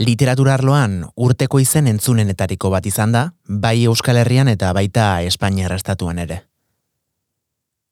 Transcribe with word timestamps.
Literaturarloan 0.00 1.02
urteko 1.20 1.60
izen 1.60 1.86
entzunenetariko 1.90 2.70
bat 2.72 2.86
izan 2.88 3.12
da, 3.12 3.26
bai 3.44 3.84
Euskal 3.84 4.16
Herrian 4.16 4.48
eta 4.48 4.72
baita 4.72 5.20
Espainia 5.22 5.68
estatuan 5.74 6.18
ere. 6.18 6.46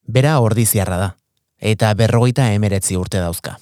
Bera 0.09 0.39
ordiziarra 0.41 0.97
da, 0.97 1.11
eta 1.61 1.93
berrogeita 1.95 2.53
emeretzi 2.53 2.97
urte 2.97 3.21
dauzka. 3.21 3.59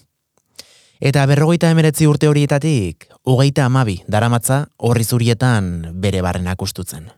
Eta 1.00 1.26
berrogeita 1.26 1.70
emeretzi 1.70 2.06
urte 2.06 2.28
horietatik, 2.28 3.08
hogeita 3.22 3.66
amabi 3.66 4.02
daramatza 4.06 4.68
horri 4.76 5.04
zurietan 5.04 5.90
bere 5.94 6.22
barrenak 6.22 6.62
ustutzen. 6.62 7.10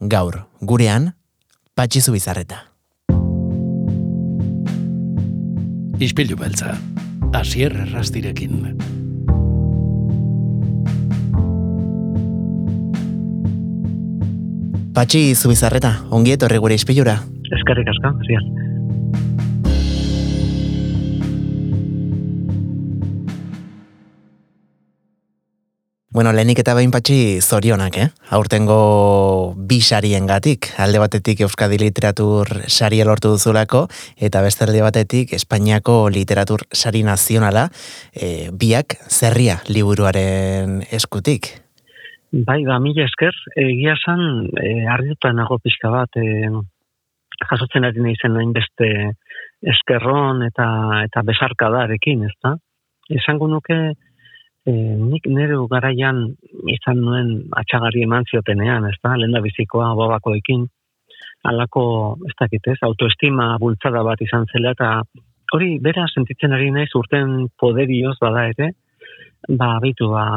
Gaur, 0.00 0.46
gurean, 0.60 1.14
patxizu 1.74 2.12
bizarreta. 2.12 2.66
Ispilu 6.00 6.36
beltza, 6.36 6.78
asier 7.32 7.76
errastirekin. 7.76 8.99
Patxi 14.90 15.36
zubizarreta, 15.38 15.92
ongi 16.10 16.32
etorri 16.34 16.58
gure 16.58 16.74
izpilura. 16.74 17.20
Eskerrik 17.54 17.88
asko, 17.92 18.10
ziaz. 18.26 18.42
Bueno, 26.10 26.32
lehenik 26.34 26.58
eta 26.58 26.74
behin 26.74 26.90
patxi 26.90 27.38
zorionak, 27.38 27.94
eh? 28.02 28.08
Aurtengo 28.34 29.54
bi 29.54 29.78
sarien 29.80 30.26
gatik, 30.26 30.72
alde 30.82 30.98
batetik 30.98 31.44
Euskadi 31.46 31.78
Literatur 31.78 32.50
sari 32.66 32.98
lortu 33.06 33.30
duzulako, 33.36 33.84
eta 34.18 34.42
beste 34.42 34.66
alde 34.66 34.82
batetik 34.82 35.32
Espainiako 35.38 36.08
Literatur 36.10 36.66
sari 36.74 37.04
nazionala, 37.06 37.68
e, 38.10 38.50
biak 38.50 38.98
zerria 39.06 39.60
liburuaren 39.70 40.80
eskutik. 40.90 41.54
Bai, 42.30 42.62
ba, 42.62 42.76
mila 42.78 43.02
esker, 43.08 43.34
egia 43.58 43.96
san, 43.98 44.20
e, 44.62 44.86
argituta 44.86 45.32
nago 45.34 45.56
pixka 45.58 45.90
bat, 45.90 46.14
e, 46.14 46.46
jasotzen 47.40 47.88
ari 47.88 48.04
nahi 48.04 48.14
zen 48.22 48.36
nahin 48.36 48.52
beste 48.54 48.90
eskerron 49.72 50.44
eta 50.46 50.66
eta 51.08 51.24
besarkadarekin, 51.26 52.22
ez 52.28 52.36
da? 52.46 52.54
Esango 53.18 53.48
nuke, 53.50 53.80
e, 54.62 54.70
nik 54.70 55.26
nire 55.26 55.58
garaian 55.74 56.22
izan 56.76 57.02
nuen 57.02 57.34
atxagari 57.64 58.06
eman 58.06 58.30
ziotenean, 58.30 58.86
ez 58.86 58.98
da? 59.02 59.16
Lenda 59.18 59.42
bizikoa 59.42 59.90
babakoekin, 59.98 60.68
alako, 61.50 61.84
ez 62.30 62.36
dakit 62.38 62.70
ez, 62.76 62.78
autoestima 62.86 63.56
bultzada 63.58 64.06
bat 64.06 64.22
izan 64.22 64.46
zela, 64.54 64.76
eta 64.78 65.02
hori, 65.50 65.80
bera, 65.82 66.06
sentitzen 66.14 66.54
ari 66.54 66.70
naiz 66.70 66.92
urten 66.94 67.48
poderioz 67.58 68.20
bada 68.22 68.46
ere, 68.54 68.70
ba, 69.48 69.80
bitu, 69.82 70.14
ba, 70.14 70.28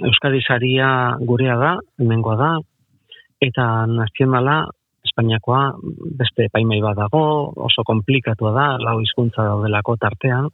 Euskadi 0.00 0.40
saria 0.40 1.16
gurea 1.20 1.56
da, 1.60 1.72
hemengoa 2.00 2.36
da, 2.40 2.52
eta 3.42 3.86
nazionala, 3.90 4.62
Espainiakoa, 5.02 5.62
beste 6.18 6.46
paimai 6.52 6.78
bat 6.80 6.96
dago, 6.96 7.22
oso 7.66 7.82
komplikatua 7.84 8.52
da, 8.54 8.66
lau 8.80 9.00
hizkuntza 9.02 9.44
daudelako 9.48 9.96
tartean, 10.00 10.48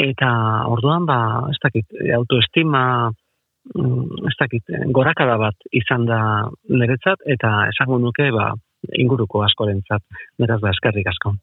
eta 0.00 0.30
orduan, 0.70 1.04
ba, 1.08 1.18
ez 1.50 1.58
dakit, 1.62 1.86
autoestima, 2.16 3.10
mm, 3.74 4.24
ez 4.30 4.36
dakit, 4.38 4.74
gorakada 4.94 5.36
bat 5.42 5.68
izan 5.82 6.06
da 6.08 6.20
niretzat, 6.70 7.26
eta 7.26 7.52
esango 7.74 7.98
nuke, 7.98 8.30
ba, 8.32 8.52
inguruko 8.96 9.44
askorentzat, 9.44 10.06
beraz 10.40 10.60
da, 10.62 10.72
eskerrik 10.72 11.10
asko. 11.12 11.34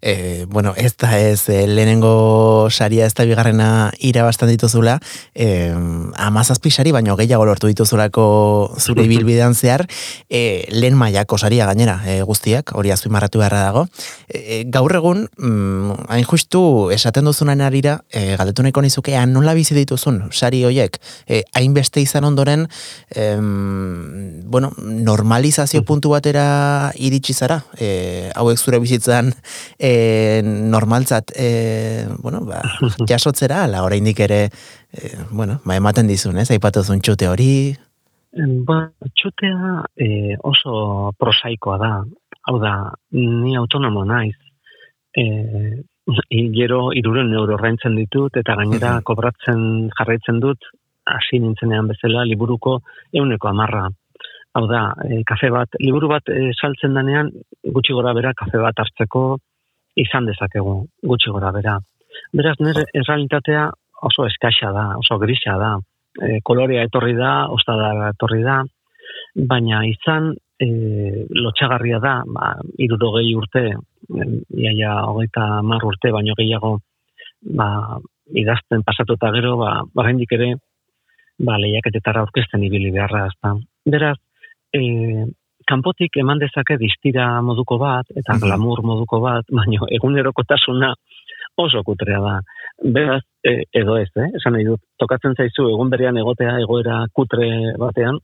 E, 0.00 0.46
bueno, 0.48 0.74
ez 0.76 0.96
da 0.96 1.18
ez 1.18 1.48
lehenengo 1.48 2.68
saria 2.70 3.06
ez 3.06 3.14
da 3.14 3.24
bigarrena 3.26 3.90
irabastan 3.98 4.48
dituzula, 4.52 5.00
e, 5.34 5.72
amazazpi 6.14 6.70
sari, 6.70 6.92
baino 6.94 7.16
gehiago 7.18 7.44
lortu 7.48 7.66
dituzulako 7.66 8.76
zure 8.78 9.06
bilbidean 9.08 9.54
zehar, 9.54 9.86
e, 10.30 10.66
lehen 10.70 10.94
maiako 10.98 11.38
saria 11.38 11.66
gainera 11.66 11.98
e, 12.06 12.20
guztiak, 12.22 12.74
hori 12.74 12.92
marratu 13.10 13.38
beharra 13.38 13.62
dago. 13.64 13.86
E, 14.28 14.64
gaur 14.66 14.94
egun, 14.94 15.28
mm, 15.38 16.06
hain 16.08 16.24
justu 16.24 16.90
esaten 16.92 17.24
duzunan 17.24 17.60
arira, 17.60 18.02
e, 18.12 18.36
galdetu 18.36 18.62
neko 18.62 18.82
nizuke, 18.82 19.16
nola 19.26 19.54
bizi 19.54 19.74
dituzun 19.74 20.28
sari 20.30 20.62
hoiek, 20.64 20.98
e, 21.26 21.42
hainbeste 21.54 22.00
izan 22.00 22.24
ondoren, 22.24 22.68
e, 23.10 23.36
bueno, 24.46 24.72
normalizazio 24.78 25.82
puntu 25.82 26.10
batera 26.10 26.92
iritsi 26.94 27.34
zara, 27.34 27.62
e, 27.78 28.30
hauek 28.36 28.58
zure 28.58 28.78
bizitzan 28.78 29.21
e, 29.78 30.42
normaltzat 30.44 31.32
e, 31.36 31.48
bueno, 32.22 32.42
ba, 32.48 32.62
jasotzera, 33.10 33.64
ala 33.66 33.84
oraindik 33.86 34.20
ere 34.24 34.42
e, 34.46 35.14
bueno, 35.30 35.60
ba, 35.64 35.76
ematen 35.76 36.10
dizun, 36.10 36.38
ez? 36.42 36.50
Aipatu 36.50 36.82
zuen 36.82 37.00
txute 37.04 37.28
hori? 37.30 37.52
Ba, 38.66 38.86
txutea 39.12 39.82
e, 40.00 40.36
oso 40.42 41.12
prosaikoa 41.20 41.78
da. 41.78 41.94
Hau 42.48 42.58
da, 42.58 42.74
ni 43.14 43.56
autonomo 43.56 44.04
naiz. 44.08 44.36
E, 45.14 45.24
gero 46.58 46.90
iruren 46.96 47.32
euro 47.36 47.58
rentzen 47.60 47.96
ditut, 47.98 48.36
eta 48.40 48.56
gainera 48.58 48.96
kobratzen 49.06 49.90
jarraitzen 49.98 50.40
dut, 50.42 50.72
hasi 51.06 51.40
nintzenean 51.42 51.90
bezala, 51.90 52.24
liburuko 52.28 52.80
euneko 53.12 53.50
amarra. 53.50 53.88
Hau 54.52 54.66
da, 54.68 54.82
e, 55.08 55.22
kafe 55.24 55.48
bat, 55.52 55.78
liburu 55.80 56.10
bat 56.10 56.28
e, 56.28 56.50
saltzen 56.52 56.92
danean, 56.96 57.30
gutxi 57.76 57.94
gora 57.96 58.12
bera, 58.16 58.34
kafe 58.36 58.60
bat 58.60 58.82
hartzeko 58.84 59.22
izan 60.02 60.26
dezakegu, 60.28 60.74
gutxi 61.08 61.32
gora 61.32 61.52
bera. 61.56 61.78
Beraz, 62.36 62.58
nire 62.60 62.84
errealitatea 62.92 63.70
oso 64.08 64.26
eskaxa 64.28 64.72
da, 64.74 64.84
oso 65.00 65.16
grisa 65.22 65.56
da. 65.60 65.72
E, 66.20 66.40
kolorea 66.44 66.82
etorri 66.84 67.16
da, 67.16 67.32
ostada 67.54 68.10
etorri 68.10 68.42
da, 68.44 68.58
baina 69.48 69.86
izan 69.88 70.34
e, 70.60 70.68
lotxagarria 71.32 72.00
da, 72.02 72.18
ba, 72.28 72.50
iruro 72.76 73.14
gehi 73.16 73.32
urte, 73.38 73.62
iaia 74.12 74.98
hogeita 75.08 75.46
mar 75.64 75.86
urte, 75.88 76.12
baino 76.12 76.36
gehiago, 76.36 76.74
ba, 77.56 77.70
idazten 78.36 78.84
pasatuta 78.84 79.32
gero, 79.32 79.56
ba, 79.56 79.78
ba 79.94 80.04
ere, 80.10 80.50
ba, 81.38 81.56
lehiaketetara 81.56 82.26
orkesten 82.28 82.68
ibili 82.68 82.92
beharra, 82.92 83.26
ezta. 83.32 83.54
Beraz, 83.88 84.18
e, 84.72 84.82
kanpotik 85.68 86.16
eman 86.22 86.40
dezake 86.42 86.76
distira 86.80 87.26
moduko 87.44 87.78
bat, 87.78 88.08
eta 88.14 88.34
mhm. 88.34 88.42
glamour 88.44 88.82
moduko 88.86 89.20
bat, 89.24 89.46
baina 89.58 89.88
egunerokotasuna 89.98 90.92
oso 91.62 91.82
kutrea 91.84 92.20
da. 92.24 92.36
Beraz, 92.82 93.22
e, 93.44 93.62
edo 93.82 93.98
ez, 94.00 94.08
eh? 94.16 94.30
esan 94.38 94.56
nahi 94.56 94.66
dut, 94.66 94.80
tokatzen 94.98 95.36
zaizu 95.36 95.68
egun 95.74 95.92
berean 95.92 96.16
egotea 96.18 96.56
egoera 96.62 97.02
kutre 97.12 97.48
batean, 97.78 98.18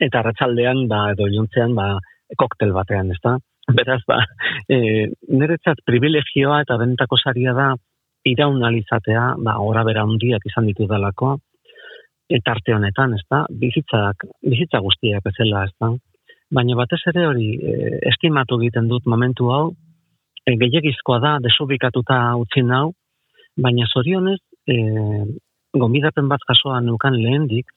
eta 0.00 0.22
ratzaldean, 0.22 0.86
ba, 0.90 1.10
edo 1.14 1.26
iluntzean, 1.30 1.74
ba, 1.74 1.96
koktel 2.38 2.72
batean, 2.76 3.10
ez 3.10 3.20
da? 3.24 3.36
Beraz, 3.76 4.00
ba, 4.06 4.20
e, 4.70 5.08
niretzat 5.32 5.82
privilegioa 5.88 6.62
eta 6.62 6.78
benetako 6.78 7.18
saria 7.18 7.54
da, 7.56 7.72
iraun 8.26 8.62
alizatea, 8.66 9.32
ba, 9.42 9.58
ora 9.62 9.82
bera 9.86 10.06
hundiak 10.06 10.46
izan 10.46 10.70
ditu 10.70 10.86
dalako, 10.90 11.36
eta 12.28 12.56
honetan, 12.74 13.14
ez 13.14 13.24
da, 13.30 13.44
bizitzak, 13.50 14.26
bizitza 14.42 14.80
guztiak 14.80 15.26
ezela, 15.30 15.64
ez 15.64 15.74
da. 15.80 15.92
Baina 16.50 16.76
batez 16.78 17.00
ere 17.10 17.26
hori, 17.26 17.48
e, 17.58 17.98
estimatu 18.10 18.58
egiten 18.60 18.88
dut 18.88 19.06
momentu 19.06 19.50
hau, 19.50 19.74
e, 20.44 20.56
gehiagizkoa 20.56 21.18
da, 21.22 21.38
desubikatuta 21.42 22.36
utzi 22.38 22.62
hau, 22.70 22.92
baina 23.56 23.86
zorionez, 23.86 24.38
e, 24.66 24.76
gombidapen 25.74 26.28
bat 26.28 26.40
jasoa 26.48 26.80
nukan 26.80 27.14
lehendik, 27.14 27.70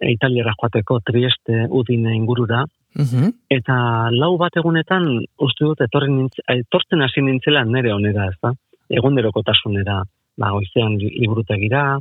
e, 0.00 0.12
italiara 0.12 0.54
joateko 0.60 1.00
trieste 1.04 1.66
udine 1.70 2.14
ingurura, 2.16 2.64
mhm. 2.96 3.32
eta 3.50 3.76
lau 4.12 4.36
bat 4.36 4.56
egunetan, 4.56 5.08
uste 5.38 5.64
dut, 5.64 5.80
etortzen 5.80 7.02
hasi 7.02 7.22
nintzela 7.22 7.64
nere 7.64 7.92
honera, 7.92 8.28
ez 8.28 8.38
da, 8.42 8.52
egunerokotasunera, 8.90 10.02
ba, 10.36 10.52
goizean 10.52 10.96
librutegira, 11.00 11.98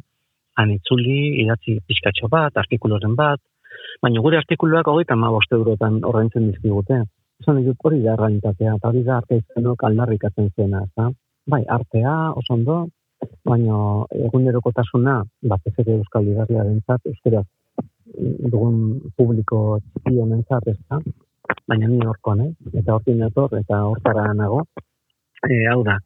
anitzuli, 0.61 1.41
idatzi 1.43 1.79
pixkatxo 1.87 2.29
bat, 2.31 2.55
artikuloren 2.63 3.15
bat, 3.19 3.41
baina 4.01 4.23
gure 4.25 4.39
artikuluak 4.39 4.87
hogeita 4.87 5.15
ma 5.19 5.31
boste 5.33 5.55
eurotan 5.57 6.01
horreintzen 6.03 6.49
dizkigute. 6.51 7.03
Esan 7.41 7.61
dut 7.65 7.87
hori 7.87 8.01
da 8.03 8.15
realitatea, 8.15 8.75
eta 8.79 8.89
hori 8.91 9.03
da 9.03 9.17
arte 9.19 9.41
izenok 9.41 9.83
aldarrikatzen 9.83 10.51
zuena, 10.55 10.83
ez 10.85 11.11
Bai, 11.45 11.61
artea, 11.69 12.13
oso 12.39 12.55
ondo, 12.55 12.77
baina 13.45 13.75
egunerokotasuna, 14.27 15.19
bat 15.51 15.67
ez 15.69 15.73
ere 15.83 15.99
euskal 15.99 16.31
idazlea 16.31 16.63
dentzat, 16.65 17.05
euskera 17.11 17.43
dugun 18.53 18.79
publiko 19.17 19.79
txiki 19.83 20.17
honentzat, 20.23 20.67
ez 20.71 20.77
da? 20.89 20.99
Baina 21.69 21.89
ni 21.91 21.99
horkoan, 22.05 22.41
eh? 22.47 22.51
eta 22.81 22.95
hortin 22.95 23.21
eta 23.25 23.81
hortara 23.89 24.25
nago. 24.33 24.63
E, 25.45 25.65
hau 25.69 25.83
da, 25.85 25.99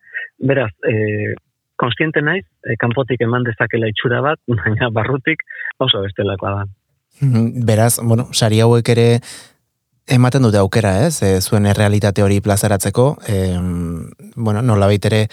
beraz, 0.52 0.72
e, 0.84 1.36
konstiente 1.80 2.22
naiz, 2.26 2.46
e, 2.64 2.76
kanpotik 2.82 3.22
eman 3.26 3.48
dezakela 3.48 3.90
itxura 3.92 4.22
bat, 4.26 4.42
baina 4.60 4.92
barrutik 4.94 5.46
oso 5.80 6.04
bestelakoa 6.06 6.58
da. 6.60 6.68
Mhm, 7.22 7.66
beraz, 7.68 7.98
bueno, 8.04 8.30
sari 8.32 8.62
hauek 8.64 8.92
ere 8.96 9.08
ematen 10.10 10.46
dute 10.46 10.60
aukera, 10.60 10.94
ez? 11.08 11.22
E, 11.24 11.40
zuen 11.42 11.68
errealitate 11.70 12.24
hori 12.26 12.40
plazaratzeko, 12.42 13.10
e, 13.28 13.40
bueno, 14.36 14.64
nola 14.66 14.90
ere 14.94 15.28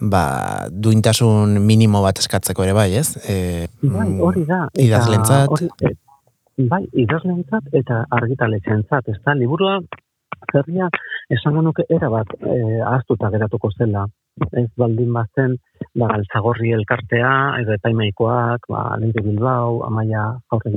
ba, 0.00 0.66
duintasun 0.70 1.60
minimo 1.64 2.02
bat 2.02 2.18
eskatzeko 2.18 2.64
ere 2.64 2.72
bai, 2.72 2.90
ez? 3.00 3.08
E, 3.28 3.68
bai, 3.82 4.08
hori 4.20 4.44
da. 4.48 4.64
Idazlentzat. 4.80 5.48
Hori, 5.50 5.68
e, 5.82 6.66
bai, 6.70 6.82
idazlentzat 7.04 7.70
eta 7.72 8.04
argitaletxentzat, 8.10 9.08
ez 9.08 9.20
da, 9.24 9.34
liburua 9.38 9.78
zerria 10.52 10.88
esango 11.32 11.62
nuke 11.62 11.86
era 11.88 12.10
bat 12.12 12.30
e, 12.40 12.80
ahaztuta 12.82 13.30
geratuko 13.32 13.70
zela. 13.78 14.06
Ez 14.34 14.68
baldin 14.76 15.12
bazen, 15.14 15.56
ba, 15.94 16.08
galtzagorri 16.10 16.72
elkartea, 16.74 17.32
edo 17.62 17.74
epaimaikoak, 17.76 18.66
ba, 18.68 18.82
lente 18.98 19.22
bilbao, 19.22 19.84
amaia 19.86 20.24
jaurre 20.50 20.72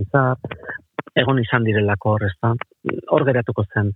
egon 1.17 1.39
izan 1.41 1.63
direlako 1.65 2.11
hor, 2.13 2.25
ez 2.27 2.35
da, 2.41 2.53
hor 3.09 3.25
geratuko 3.25 3.65
zen. 3.73 3.89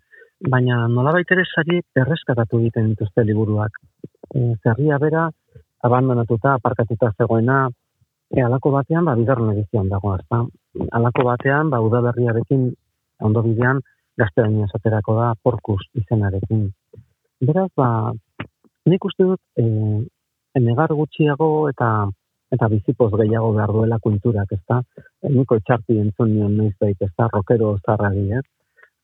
Baina 0.50 0.88
nola 0.90 1.14
ere 1.22 1.44
sari 1.46 1.78
erreskatatu 2.04 2.60
egiten 2.60 2.90
dituzte 2.94 3.24
liburuak. 3.28 3.78
E, 4.34 4.56
zerria 4.64 4.98
bera, 4.98 5.28
abandonatuta, 5.86 6.56
aparkatuta 6.58 7.12
zegoena, 7.18 7.68
e, 8.34 8.42
alako 8.42 8.72
batean, 8.72 9.06
ba, 9.06 9.16
bigarren 9.16 9.54
edizioan 9.54 9.90
dago, 9.94 10.16
ez 10.16 10.26
da. 10.32 10.42
Alako 10.98 11.28
batean, 11.30 11.70
ba, 11.70 11.84
udaberriarekin, 11.86 12.72
ondo 13.22 13.46
bidean, 13.46 13.84
gazteraino 14.18 14.66
esaterako 14.66 15.20
da 15.20 15.34
porkus 15.44 15.84
izenarekin. 16.02 16.72
Beraz, 17.46 17.70
ba, 17.78 17.90
nik 18.90 19.06
uste 19.06 19.28
dut, 19.28 19.42
e, 19.58 19.66
enegar 20.58 20.94
gutxiago 20.98 21.70
eta 21.70 21.92
eta 22.52 22.68
bizipoz 22.68 23.12
gehiago 23.16 23.54
behar 23.56 23.72
duela 23.72 23.98
kulturak, 24.04 24.50
ez 24.52 24.64
da? 24.68 24.82
E, 25.24 25.30
niko 25.32 25.56
etxarti 25.62 25.98
entzun 26.02 26.34
nion 26.34 26.58
noiz 26.58 26.74
baita, 26.82 27.08
ez 27.08 27.14
da? 27.18 27.30
Rokero 27.32 27.78
zarragi, 27.86 28.26
ez? 28.40 28.44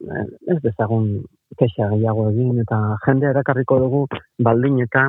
E, 0.03 0.25
ez 0.53 0.57
dezagun 0.65 1.07
kexa 1.59 1.87
gehiago 1.93 2.27
egin, 2.33 2.59
eta 2.65 2.81
jende 3.05 3.29
erakarriko 3.31 3.79
dugu 3.85 4.03
baldin 4.43 4.81
eta 4.83 5.07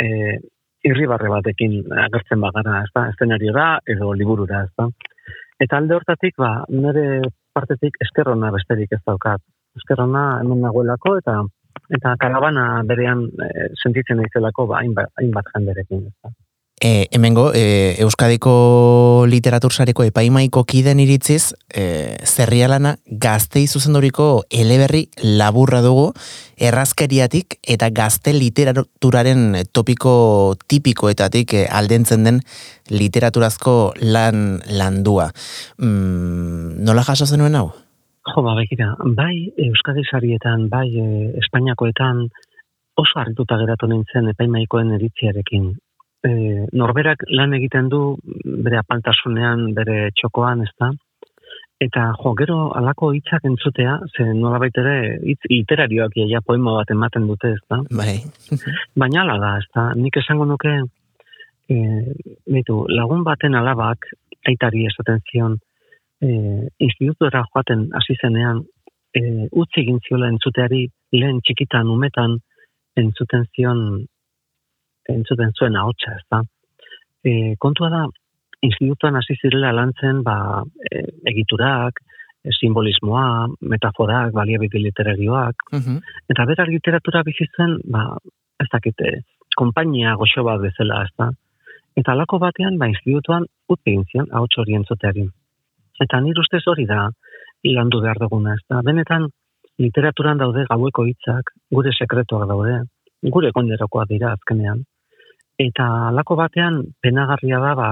e, 0.00 0.38
irribarre 0.84 1.28
batekin 1.32 1.76
agertzen 2.06 2.40
bagara, 2.40 2.80
ez 2.86 2.92
da? 2.96 3.08
Eszenario 3.12 3.52
da, 3.56 3.68
edo 3.96 4.12
liburura, 4.16 4.64
ez 4.64 4.72
da? 4.80 4.88
Eta 5.60 5.78
alde 5.78 5.98
hortatik, 5.98 6.34
ba, 6.40 6.54
nire 6.72 7.20
partetik 7.54 8.00
eskerrona 8.02 8.50
besterik 8.54 8.96
ez 8.96 9.02
daukat. 9.06 9.42
Eskerrona 9.78 10.24
hemen 10.40 10.64
nagoelako 10.64 11.18
eta 11.20 11.36
eta 11.90 12.16
karabana 12.20 12.82
berean 12.88 13.28
e, 13.28 13.68
sentitzen 13.82 14.22
naizelako 14.22 14.66
ba 14.70 14.80
hainbat 14.80 15.12
hainbat 15.20 15.52
jenderekin, 15.54 16.08
E, 16.84 17.08
hemengo, 17.12 17.52
e, 17.54 17.94
Euskadiko 18.02 19.24
literatursareko 19.30 20.04
epaimaiko 20.04 20.64
kiden 20.68 20.98
iritziz, 21.00 21.54
e, 21.72 22.18
zerrialana 22.26 22.96
gaztei 23.06 23.62
zuzenduriko 23.68 24.42
eleberri 24.50 25.06
laburra 25.22 25.80
dugu, 25.86 26.10
errazkeriatik 26.58 27.56
eta 27.62 27.88
gazte 27.94 28.34
literaturaren 28.34 29.62
topiko 29.72 30.58
tipikoetatik 30.68 31.54
e, 31.54 31.64
aldentzen 31.70 32.26
den 32.26 32.42
literaturazko 32.90 33.94
lan 34.02 34.60
landua. 34.68 35.30
Mm, 35.78 36.82
nola 36.84 37.06
jaso 37.06 37.30
zenuen 37.30 37.54
hau? 37.54 37.70
Jo, 38.24 38.42
ba, 38.42 38.54
bekira, 38.56 38.94
bai 39.16 39.52
Euskadi 39.66 40.04
sarietan, 40.08 40.68
bai 40.72 40.88
e, 40.96 41.08
Espainiakoetan 41.42 42.22
oso 42.96 43.20
harrituta 43.20 43.58
geratu 43.60 43.88
nintzen 43.90 44.30
epaimaikoen 44.32 44.94
eritziarekin 44.96 45.72
e, 46.24 46.30
norberak 46.72 47.26
lan 47.28 47.52
egiten 47.58 47.90
du 47.92 48.02
bere 48.64 48.80
apaltasunean, 48.80 49.66
bere 49.76 50.08
txokoan, 50.16 50.64
ez 50.64 50.72
da? 50.80 50.90
Eta 51.84 52.06
jo, 52.20 52.32
gero 52.38 52.58
alako 52.78 53.10
hitzak 53.12 53.44
entzutea, 53.44 53.98
ze 54.16 54.30
nola 54.32 54.60
ere 54.70 54.96
hitz 55.20 55.40
literarioak 55.50 56.16
ja 56.30 56.40
poema 56.40 56.78
bat 56.78 56.90
ematen 56.90 57.26
dute, 57.28 57.52
ez 57.58 57.62
da? 57.70 57.82
Bai. 57.90 58.16
Baina 58.96 59.22
ala 59.26 59.38
da, 59.42 59.56
ez 59.58 59.68
da? 59.74 59.90
Nik 59.98 60.16
esango 60.22 60.46
nuke, 60.48 60.74
e, 61.68 61.76
lagun 62.98 63.24
baten 63.24 63.54
alabak, 63.54 64.08
aitari 64.48 64.86
esaten 64.86 65.20
zion, 65.28 65.58
e, 66.24 66.68
institutuera 66.78 67.44
joaten 67.52 67.88
hasi 67.98 68.16
zenean, 68.20 68.62
e, 69.14 69.22
utzi 69.52 69.82
egin 69.84 70.00
ziola 70.08 70.30
entzuteari, 70.32 70.86
lehen 71.12 71.40
txikitan, 71.44 71.90
umetan, 71.90 72.38
entzuten 73.00 73.46
zion 73.54 73.84
entzuten 75.10 75.52
zuen 75.58 75.76
ahotsa, 75.76 76.16
ez 76.16 76.24
da. 76.32 76.40
E, 77.24 77.54
kontua 77.60 77.90
da, 77.92 78.02
institutuan 78.64 79.18
hasi 79.20 79.36
zirela 79.40 79.72
lantzen, 79.76 80.22
ba, 80.24 80.62
e, 80.88 81.04
egiturak, 81.32 82.00
e, 82.44 82.54
simbolismoa, 82.58 83.26
metaforak, 83.74 84.32
baliabide 84.36 84.80
literarioak, 84.86 85.68
uh 85.76 85.98
eta 86.32 86.46
berar 86.48 86.70
literatura 86.72 87.22
bizitzen, 87.26 87.78
ba, 87.92 88.06
ez 88.62 88.68
dakite, 88.72 89.16
kompainia 89.60 90.14
goxo 90.20 90.44
bat 90.46 90.62
bezala, 90.62 91.04
ez 91.04 91.12
da. 91.20 91.30
Eta 92.00 92.12
alako 92.16 92.40
batean, 92.42 92.78
ba, 92.80 92.88
institutuan, 92.90 93.44
utzi 93.68 93.92
egin 93.92 94.06
zion, 94.10 94.30
ahots 94.32 94.56
hori 94.58 94.80
entzuteari. 94.80 95.28
Eta 96.02 96.20
nire 96.20 96.40
ustez 96.42 96.62
hori 96.66 96.86
da, 96.90 97.08
landu 97.64 98.00
behar 98.02 98.18
duguna, 98.20 98.54
ez 98.58 98.64
da. 98.68 98.82
Benetan, 98.84 99.28
literaturan 99.78 100.38
daude 100.38 100.64
gaueko 100.70 101.04
hitzak, 101.08 101.54
gure 101.72 101.92
sekretuak 101.92 102.48
daude, 102.48 102.80
gure 103.36 103.52
konderokoa 103.52 104.04
dira 104.10 104.34
azkenean. 104.34 104.82
Eta 105.58 105.86
alako 106.10 106.36
batean 106.36 106.82
penagarria 107.02 107.60
da, 107.62 107.74
ba, 107.78 107.88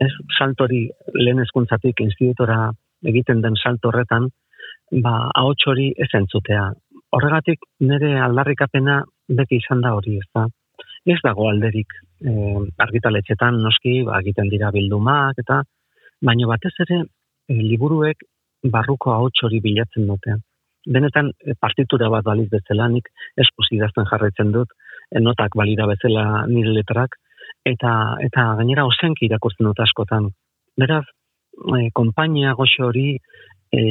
ez 0.00 0.12
saltori 0.38 0.86
lehen 1.14 1.40
eskuntzatik 1.40 2.02
institutora 2.04 2.70
egiten 3.06 3.40
den 3.40 3.56
salto 3.56 3.88
horretan, 3.88 4.28
ba, 5.02 5.30
ahots 5.34 5.66
hori 5.66 5.92
ez 5.96 6.10
entzutea. 6.14 6.68
Horregatik 7.16 7.64
nire 7.80 8.16
aldarrikapena 8.20 9.00
beti 9.38 9.60
izan 9.62 9.80
da 9.80 9.94
hori, 9.96 10.18
ez 10.20 10.28
da. 10.34 10.46
Ez 11.06 11.18
dago 11.22 11.46
alderik 11.48 11.92
e, 12.20 12.32
argitaletxetan 12.82 13.60
noski, 13.62 14.02
ba, 14.06 14.20
egiten 14.20 14.50
dira 14.52 14.72
bildumak, 14.74 15.38
eta 15.42 15.62
baino 16.22 16.48
batez 16.48 16.74
ere 16.86 17.02
e, 17.02 17.54
liburuek 17.54 18.24
barruko 18.72 19.12
ahots 19.12 19.44
hori 19.44 19.60
bilatzen 19.60 20.06
dute. 20.08 20.38
Benetan 20.86 21.30
e, 21.40 21.54
partitura 21.60 22.08
bat 22.12 22.24
baliz 22.24 22.48
bezalanik 22.50 23.08
eskuz 23.36 23.68
idazten 23.72 24.08
jarraitzen 24.10 24.52
dut, 24.52 24.72
notak 25.20 25.54
balira 25.54 25.86
bezala 25.86 26.46
nire 26.50 26.72
letrak, 26.74 27.14
eta 27.66 27.92
eta 28.26 28.48
gainera 28.60 28.86
ozenki 28.86 29.26
irakurtzen 29.26 29.68
dut 29.68 29.80
askotan. 29.84 30.30
Beraz, 30.78 31.04
e, 31.74 31.88
konpainia 31.94 32.54
goxo 32.58 32.90
hori 32.90 33.08
e, 33.72 33.82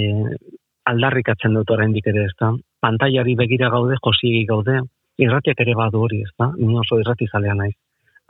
aldarrikatzen 0.92 1.56
dut 1.58 1.72
oraindik 1.72 2.08
ere, 2.12 2.28
ezta? 2.30 2.52
Pantaiari 2.82 3.36
begira 3.36 3.72
gaude, 3.74 3.98
josiegi 4.04 4.46
gaude, 4.50 4.80
irratiak 5.22 5.62
ere 5.66 5.76
badu 5.78 6.04
hori, 6.06 6.22
ezta? 6.28 6.52
Ni 6.60 6.78
oso 6.80 7.00
irrati 7.02 7.28
zalea 7.32 7.56
naiz. 7.58 7.76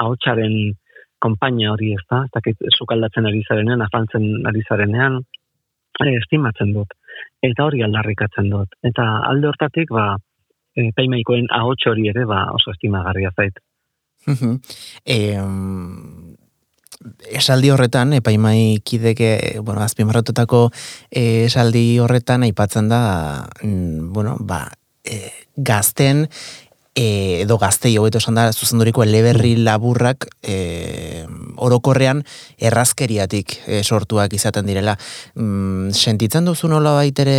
Ahotsaren 0.04 0.56
konpainia 1.20 1.72
hori, 1.74 1.94
ezta? 1.96 2.26
Eta 2.30 2.54
sukaldatzen 2.78 3.26
ari 3.26 3.42
zarenean, 3.48 3.82
afaltzen 3.82 4.46
ari 4.48 4.62
zarenean, 4.68 5.22
e, 6.04 6.16
estimatzen 6.18 6.74
dut. 6.76 6.94
Eta 7.44 7.66
hori 7.66 7.84
aldarrikatzen 7.86 8.50
dut. 8.52 8.76
Eta 8.84 9.06
alde 9.30 9.50
hortatik, 9.52 9.92
ba, 9.94 10.16
epaimaikoen 10.76 11.48
ahots 11.56 11.88
hori 11.88 12.10
ere 12.12 12.26
ba 12.28 12.46
oso 12.56 12.74
estimagarria 12.76 13.32
zait. 13.36 13.60
e, 15.06 15.18
esaldi 17.40 17.70
horretan, 17.70 18.14
epaimai 18.18 18.80
kideke, 18.84 19.60
bueno, 19.62 19.84
azpimarratutako 19.86 20.70
esaldi 21.12 21.86
horretan 22.02 22.48
aipatzen 22.48 22.90
da, 22.90 23.02
mm, 23.62 24.12
bueno, 24.14 24.38
ba, 24.40 24.66
e, 25.06 25.30
gazten 25.56 26.26
e, 26.96 27.42
edo 27.44 27.58
gaztei 27.60 27.98
hobeto 28.00 28.22
esan 28.24 28.40
da 28.40 28.48
zuzenduriko 28.54 29.04
eleberri 29.04 29.56
laburrak 29.60 30.30
e, 30.42 31.26
orokorrean 31.60 32.24
errazkeriatik 32.58 33.58
e, 33.68 33.84
sortuak 33.84 34.34
izaten 34.34 34.66
direla. 34.66 34.96
Mm, 35.36 35.92
sentitzen 35.92 36.48
duzu 36.48 36.72
nola 36.72 36.96
baitere 36.96 37.38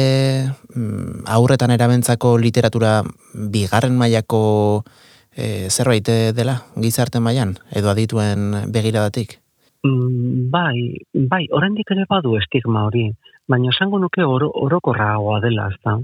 mm, 0.74 1.24
aurretan 1.38 1.72
erabentzako 1.74 2.36
literatura 2.38 3.00
bigarren 3.32 3.96
mailako 3.96 4.84
e, 5.32 5.70
zerbait 5.70 6.12
dela 6.36 6.60
gizarte 6.76 7.20
mailan 7.20 7.56
edo 7.72 7.90
adituen 7.90 8.52
begiradatik? 8.72 9.38
Mm, 9.86 10.50
bai, 10.52 11.00
bai, 11.30 11.46
oraindik 11.56 11.90
ere 11.96 12.04
badu 12.10 12.36
estigma 12.36 12.84
hori, 12.88 13.08
baina 13.48 13.72
esango 13.72 14.00
nuke 14.02 14.24
oro, 14.24 14.50
orokorragoa 14.66 15.40
dela, 15.44 15.70
ezta. 15.72 15.96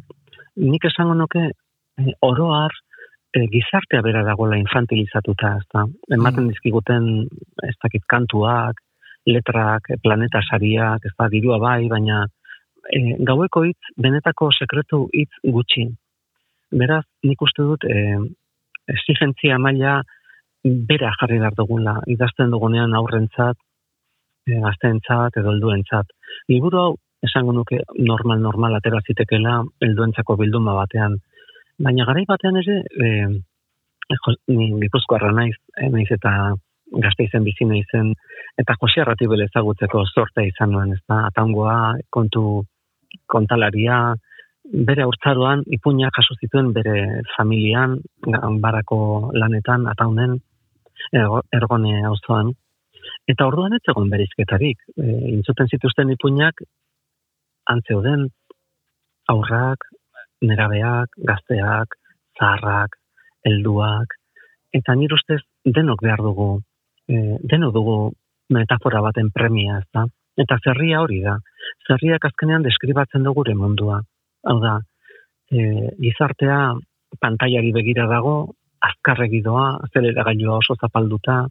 Nik 0.63 0.85
esango 0.89 1.17
nuke 1.19 1.45
e, 1.51 2.15
oroar, 2.25 2.73
e, 3.33 3.47
gizartea 3.49 4.03
bera 4.05 4.23
dagoela 4.27 4.59
infantilizatuta, 4.61 5.57
ez 5.61 5.69
da? 5.73 5.87
Ematen 6.13 6.45
mm. 6.45 6.53
dizkiguten, 6.53 7.09
ez 7.69 7.75
dakit, 7.83 8.05
kantuak, 8.11 8.81
letrak, 9.29 9.93
planeta 10.03 10.43
sariak, 10.49 11.07
ez 11.09 11.15
da, 11.17 11.29
dirua 11.33 11.59
bai, 11.63 11.87
baina 11.93 12.25
e, 12.91 13.19
gaueko 13.29 13.65
hitz, 13.69 13.93
benetako 13.97 14.51
sekretu 14.59 15.07
hitz 15.17 15.33
gutxi. 15.57 15.89
Beraz, 16.83 17.05
nik 17.29 17.45
uste 17.45 17.65
dut, 17.69 17.85
e, 17.85 18.19
exigentzia 18.93 19.59
maila 19.63 20.01
bera 20.63 21.13
jarri 21.21 21.41
behar 21.43 21.57
dugula, 21.59 21.99
idazten 22.11 22.53
dugunean 22.53 22.95
aurrentzat, 22.99 23.59
e, 24.49 24.61
gaztentzat 24.61 25.41
edo 25.41 25.55
helduentzat. 25.55 26.13
Liburu 26.53 26.83
hau, 26.83 26.93
esango 27.23 27.55
nuke 27.55 27.79
normal-normal 27.99 28.75
atera 28.79 29.01
zitekela 29.07 29.61
helduentzako 29.87 30.37
bilduma 30.41 30.75
batean, 30.75 31.21
Baina 31.81 32.05
garai 32.05 32.25
batean 32.29 32.59
ere, 32.61 32.83
e, 32.83 33.09
ni 34.53 34.67
gipuzkoarra 34.83 35.33
naiz, 35.33 35.57
eh, 35.81 35.89
naiz 35.89 36.09
eta 36.11 36.53
gazte 37.05 37.25
izen 37.25 37.45
bizi 37.45 37.65
naizen, 37.65 38.13
eta 38.61 38.77
Jose 38.81 39.01
Arratibel 39.01 39.41
ezagutzeko 39.47 40.05
sortea 40.13 40.45
izan 40.45 40.73
nuen, 40.73 40.93
ez 40.93 41.01
da, 41.09 41.23
ataungoa, 41.31 41.97
kontu 42.11 42.65
kontalaria, 43.27 44.15
bere 44.89 45.07
urtzaroan, 45.09 45.65
ipuña 45.67 46.11
jaso 46.15 46.37
zituen 46.41 46.73
bere 46.73 47.23
familian, 47.37 47.97
barako 48.61 49.31
lanetan, 49.33 49.89
ataunen, 49.89 50.37
ergone 51.13 52.05
auzoan 52.07 52.53
eta 53.31 53.47
orduan 53.47 53.75
ez 53.77 53.83
egon 53.89 54.11
berizketarik. 54.13 54.79
E, 54.97 55.07
intzuten 55.33 55.71
zituzten 55.71 56.13
ipuñak, 56.15 56.63
antzeuden, 57.73 58.29
aurrak, 59.33 59.87
nerabeak, 60.43 61.15
gazteak, 61.29 61.97
zaharrak, 62.39 62.97
helduak, 63.47 64.17
eta 64.75 64.95
nire 64.99 65.17
ustez 65.19 65.41
denok 65.65 66.03
behar 66.03 66.23
dugu, 66.25 66.51
e, 67.09 67.39
denok 67.53 67.75
dugu 67.75 67.97
metafora 68.53 69.03
baten 69.05 69.31
premia, 69.35 69.79
ez 69.81 69.89
da? 69.95 70.07
Eta 70.43 70.59
zerria 70.65 71.03
hori 71.03 71.21
da. 71.25 71.37
Zerriak 71.87 72.25
azkenean 72.25 72.65
deskribatzen 72.65 73.25
dugu 73.27 73.43
gure 73.43 73.55
mundua. 73.59 74.01
Hau 74.49 74.59
da, 74.61 74.79
e, 75.51 75.91
gizartea 76.01 76.59
pantaiari 77.21 77.73
begira 77.73 78.07
dago, 78.09 78.55
azkarregi 78.83 79.43
doa, 79.45 79.77
azelera 79.87 80.25
gailua 80.27 80.59
oso 80.59 80.77
zapalduta, 80.81 81.45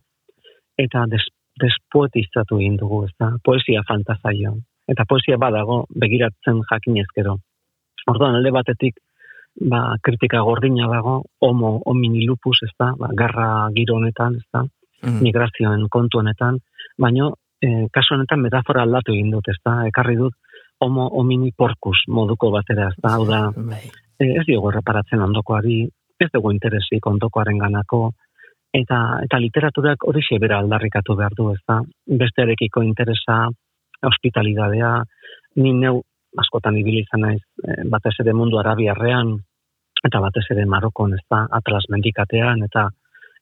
eta 0.82 1.06
des, 1.12 1.24
despoetizatu 1.62 2.60
egin 2.60 2.78
dugu, 2.82 3.06
ez 3.06 3.14
da? 3.20 3.32
Poesia 3.44 3.84
fantazaio. 3.88 4.56
Eta 4.92 5.06
poesia 5.08 5.38
badago 5.40 5.86
begiratzen 6.04 6.62
jakinezkero. 6.70 7.38
Orduan, 8.10 8.36
alde 8.36 8.52
batetik, 8.52 8.98
ba, 9.70 9.98
kritika 10.04 10.42
gordina 10.42 10.88
dago, 10.90 11.22
homo 11.42 11.76
homini 11.86 12.26
lupus, 12.26 12.60
ez 12.66 12.72
da, 12.80 12.92
ba, 12.98 13.12
garra 13.18 13.70
giro 13.76 13.98
honetan, 14.00 14.38
ez 14.40 14.48
da, 14.54 14.64
mm. 15.04 15.20
migrazioen 15.22 15.88
kontu 15.92 16.22
honetan, 16.22 16.60
baino, 16.98 17.34
e, 17.62 17.88
kasu 17.94 18.16
honetan 18.16 18.42
metafora 18.42 18.86
aldatu 18.86 19.14
egin 19.14 19.32
dut, 19.36 19.48
ez 19.52 19.60
da, 19.66 19.82
ekarri 19.90 20.18
dut, 20.20 20.36
homo 20.82 21.08
homini 21.20 21.52
porkus 21.58 22.06
moduko 22.08 22.50
batera, 22.52 22.90
ez 22.90 22.98
da, 23.04 23.16
hau 23.18 23.26
da, 23.30 23.42
bai. 23.56 23.84
e, 24.20 24.32
ez 24.40 24.46
diogo 24.48 24.72
erreparatzen 24.72 25.22
ondokoari, 25.22 25.84
ez 26.22 26.30
dugu 26.34 26.54
interesik 26.54 27.06
ondokoaren 27.06 27.58
ganako, 27.62 28.12
eta, 28.74 29.02
eta 29.26 29.40
literaturak 29.42 30.08
hori 30.08 30.22
bera 30.40 30.60
aldarrikatu 30.60 31.16
behar 31.16 31.36
du, 31.38 31.52
ez 31.52 31.62
da, 31.68 31.82
bestearekiko 32.08 32.82
interesa, 32.82 33.44
hospitalidadea, 34.02 34.96
ni 35.62 35.74
neu 35.74 36.02
askotan 36.40 36.78
ibili 36.78 37.04
izan 37.06 37.26
naiz 37.26 37.42
e, 37.42 37.84
batez 37.92 38.14
ere 38.24 38.34
mundu 38.34 38.60
arabiarrean 38.60 39.36
eta 40.06 40.20
batez 40.24 40.46
ere 40.54 40.66
Marokon, 40.66 41.14
ez 41.14 41.24
da, 41.30 41.46
Atlas 41.52 41.86
mendikatean 41.90 42.64
eta 42.68 42.90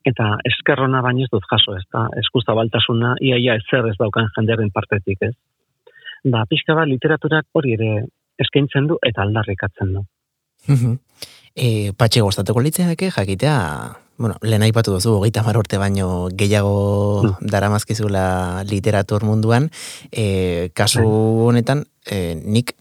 eta 0.10 0.29
eskerrona 0.48 1.01
baino 1.03 1.25
ez 1.25 1.31
dut 1.31 1.46
jaso, 1.51 1.75
ez 1.75 1.86
da, 1.91 2.05
eskuza 2.22 2.55
baltasuna, 2.55 3.15
iaia 3.19 3.58
ez 3.60 3.65
zer 3.69 3.88
ez 3.89 3.98
daukan 4.00 4.29
jendearen 4.38 4.72
partetik, 4.72 5.19
ez. 5.27 5.34
Ba, 6.24 6.46
pixka 6.50 6.75
bat 6.75 6.88
literaturak 6.88 7.48
hori 7.53 7.75
ere 7.75 7.91
eskaintzen 8.39 8.88
du 8.88 8.98
eta 9.05 9.25
aldarrikatzen 9.25 9.93
du. 9.98 10.05
e, 11.55 11.91
patxe 11.98 12.24
goztatuko 12.24 12.63
litzeak, 12.63 13.03
jakitea, 13.15 13.58
bueno, 14.19 14.35
lehen 14.43 14.61
aipatu 14.67 14.91
duzu, 14.91 15.15
hogeita 15.17 15.41
urte 15.57 15.79
baino 15.79 16.27
gehiago 16.35 17.23
mm. 17.23 17.47
daramazkizula 17.49 18.63
literatur 18.67 19.23
munduan, 19.23 19.69
e, 20.11 20.69
kasu 20.75 21.05
bai. 21.05 21.45
honetan, 21.47 21.85
e, 22.05 22.35
nik 22.35 22.75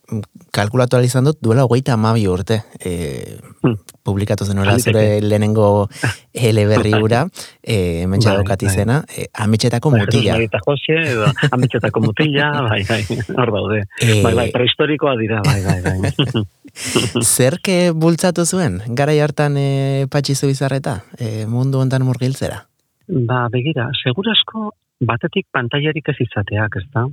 kalkulatu 0.50 0.98
izan 1.04 1.24
dut 1.28 1.38
duela 1.40 1.62
hogeita 1.64 1.94
amabi 1.94 2.26
urte 2.26 2.62
e, 2.80 3.38
mm. 3.62 3.76
publikatu 4.02 4.44
zen 4.44 4.58
zure 4.80 5.20
lehenengo 5.20 5.88
eleberri 6.34 6.92
ura, 6.98 7.28
e, 7.62 8.06
mentxa 8.06 8.34
bai, 8.34 8.44
bai. 8.44 8.58
izena, 8.66 9.04
e, 9.16 9.28
ametxetako 9.32 9.94
mutila. 9.94 10.34
Bai, 10.42 10.48
Jose, 10.66 11.00
edo, 11.14 11.32
ametxetako 11.52 12.00
mutila, 12.00 12.50
bai, 12.68 12.82
bai, 12.88 13.02
hor 13.36 13.54
daude. 13.54 13.84
E, 14.02 14.22
bai, 14.26 14.34
bai, 14.34 14.50
prehistorikoa 14.50 15.14
dira, 15.22 15.42
bai, 15.46 15.62
bai, 15.62 15.80
bai. 15.86 16.44
Zerke 17.36 17.92
bultzatu 17.94 18.44
zuen, 18.44 18.80
gara 18.98 19.14
hartan 19.24 19.56
e, 19.56 20.06
patxizu 20.10 20.50
bizarreta, 20.50 21.00
e, 21.18 21.46
mundu 21.46 21.80
ontan 21.80 22.04
murgiltzera? 22.06 22.62
Ba, 23.08 23.46
begira, 23.52 23.88
segurasko 24.02 24.70
batetik 25.00 25.46
pantaiarik 25.52 26.08
ez 26.12 26.18
izateak, 26.26 26.76
ez 26.80 26.86
da? 26.94 27.06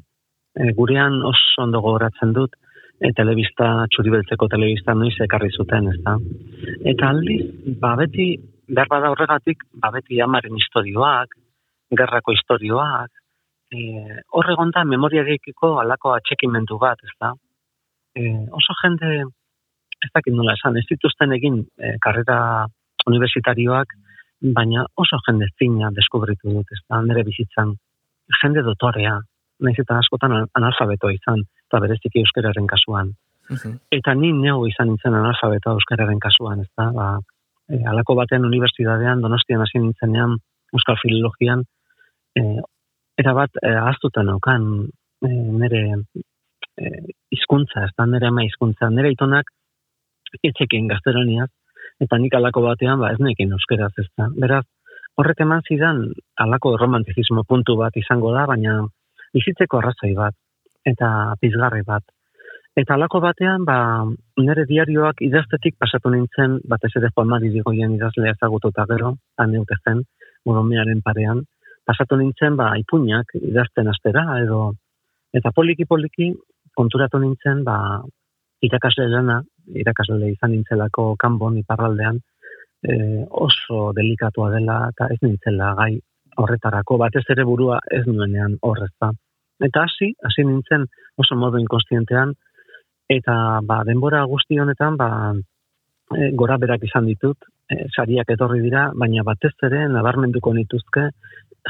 E, 0.55 0.71
gurean 0.77 1.21
oso 1.23 1.63
ondo 1.63 1.81
gogoratzen 1.83 2.33
dut, 2.35 2.55
e, 2.99 3.11
telebista, 3.15 3.85
txuribeltzeko 3.91 4.47
telebista 4.51 4.95
noiz 4.97 5.15
ekarri 5.27 5.51
zuten, 5.51 5.91
ez 5.93 5.99
da? 6.03 6.15
Eta 6.91 7.11
aldiz, 7.13 7.41
ba, 7.81 7.95
beti, 7.99 8.33
behar 8.67 8.91
bada 8.91 9.11
horregatik, 9.13 9.63
ba, 9.81 9.91
beti 9.95 10.21
amaren 10.23 10.57
historioak, 10.59 11.35
gerrako 11.95 12.35
historioak, 12.35 13.11
e, 13.71 13.79
horregon 14.37 14.71
da, 14.75 14.85
memoriarekiko 14.95 15.75
alako 15.81 16.15
atxekimendu 16.17 16.79
bat, 16.81 17.01
ez 17.03 17.15
da? 17.21 17.33
E, 18.15 18.29
oso 18.59 18.75
jende, 18.81 19.25
ez 20.03 20.11
dakit 20.13 20.33
nola 20.35 20.55
esan, 20.57 20.77
ez 20.77 20.85
dituzten 20.89 21.33
egin 21.35 21.61
e, 21.77 21.95
karrera 22.03 22.39
universitarioak, 23.07 23.93
baina 24.55 24.85
oso 25.01 25.19
jende 25.27 25.47
zina 25.59 25.91
deskubritu 25.95 26.51
dut, 26.51 26.71
ez 26.71 26.81
da, 26.89 27.01
nire 27.01 27.23
bizitzan, 27.27 27.75
jende 28.41 28.63
dotorea, 28.65 29.19
nahiz 29.63 29.79
eta 29.83 29.99
askotan 30.01 30.35
analfabetoa 30.43 31.13
izan, 31.15 31.45
eta 31.67 31.79
bereziki 31.83 32.21
euskararen 32.23 32.67
kasuan. 32.67 33.13
Eta 33.93 34.13
ni 34.17 34.31
neu 34.33 34.65
izan 34.67 34.89
nintzen 34.89 35.13
analfabetoa 35.13 35.77
euskararen 35.77 36.19
kasuan, 36.19 36.65
ez 36.65 36.71
da, 36.77 36.89
ba, 36.95 37.07
e, 37.69 37.81
alako 37.91 38.17
baten 38.19 38.45
universidadean, 38.45 39.21
donostian 39.21 39.63
hasi 39.63 39.81
nintzenean, 39.81 40.37
euskal 40.73 40.97
filologian, 41.01 41.63
e, 42.35 42.45
era 43.21 43.33
bat, 43.37 43.61
e, 43.61 43.73
aztuta 43.91 44.25
naukan, 44.25 44.65
e, 45.23 45.29
nire 45.61 45.83
e, 46.75 46.89
izkuntza, 47.37 47.85
ez 47.85 47.93
da, 47.97 48.07
nire 48.09 48.31
ama 48.31 48.43
izkuntza, 48.45 48.89
nire 48.91 49.13
itonak, 49.13 49.53
itzekin 50.43 50.87
gazteroniaz, 50.91 51.49
eta 52.01 52.17
nik 52.19 52.33
alako 52.35 52.65
batean, 52.65 52.99
ba, 52.99 53.11
ez 53.13 53.19
nekin 53.19 53.53
euskeraz 53.55 53.93
ez 54.01 54.07
da. 54.17 54.27
Beraz, 54.35 54.65
horrek 55.15 55.45
eman 55.45 55.63
zidan, 55.67 56.01
alako 56.45 56.75
romantizismo 56.77 57.45
puntu 57.47 57.77
bat 57.79 57.95
izango 57.95 58.33
da, 58.35 58.45
baina 58.49 58.81
bizitzeko 59.35 59.79
arrazoi 59.79 60.13
bat, 60.17 60.35
eta 60.85 61.09
pizgarri 61.41 61.83
bat. 61.87 62.03
Eta 62.75 62.97
alako 62.97 63.21
batean, 63.23 63.63
ba, 63.63 64.03
nire 64.41 64.65
diarioak 64.67 65.21
idaztetik 65.23 65.77
pasatu 65.79 66.11
nintzen, 66.11 66.59
batez 66.67 66.91
ere 66.99 67.09
Juan 67.13 67.29
Mari 67.31 67.51
digoien 67.53 67.93
idazlea 67.95 68.35
ezagutu 68.35 68.73
eta 68.73 68.83
gero, 68.89 69.13
aneute 69.39 69.77
zen, 69.83 70.01
modomearen 70.45 70.99
parean, 71.05 71.45
pasatu 71.87 72.17
nintzen, 72.19 72.57
ba, 72.59 72.73
ipuñak 72.81 73.31
idazten 73.39 73.87
astera, 73.87 74.25
edo, 74.43 74.73
eta 75.33 75.53
poliki-poliki 75.55 76.33
konturatu 76.75 77.21
nintzen, 77.23 77.63
ba, 77.63 77.77
irakasle 78.67 79.07
lana, 79.13 79.39
irakasle 79.73 80.31
izan 80.31 80.51
nintzelako 80.53 81.15
kanbon 81.19 81.57
iparraldean, 81.61 82.19
e, 82.83 82.95
oso 83.29 83.91
delikatua 83.97 84.51
dela 84.53 84.79
eta 84.91 85.09
ez 85.13 85.19
nintzela 85.21 85.73
gai 85.79 85.93
horretarako, 86.41 86.97
batez 86.99 87.23
ere 87.31 87.45
burua 87.47 87.79
ez 87.91 88.03
nuenean 88.07 88.57
horrezta. 88.61 89.11
Eta 89.63 89.85
hasi, 89.87 90.11
hasi 90.27 90.43
nintzen 90.43 90.85
oso 91.17 91.37
modu 91.39 91.61
inkonstientean, 91.61 92.33
eta 93.09 93.35
ba, 93.63 93.83
denbora 93.87 94.23
guzti 94.29 94.59
honetan, 94.59 94.97
ba, 94.99 95.09
e, 96.11 96.31
gora 96.35 96.57
berak 96.61 96.83
izan 96.83 97.07
ditut, 97.09 97.47
e, 97.71 97.85
sariak 97.95 98.31
etorri 98.35 98.61
dira, 98.65 98.89
baina 98.93 99.23
batez 99.23 99.53
ere 99.69 99.85
nabarmenduko 99.89 100.53
nituzke 100.53 101.09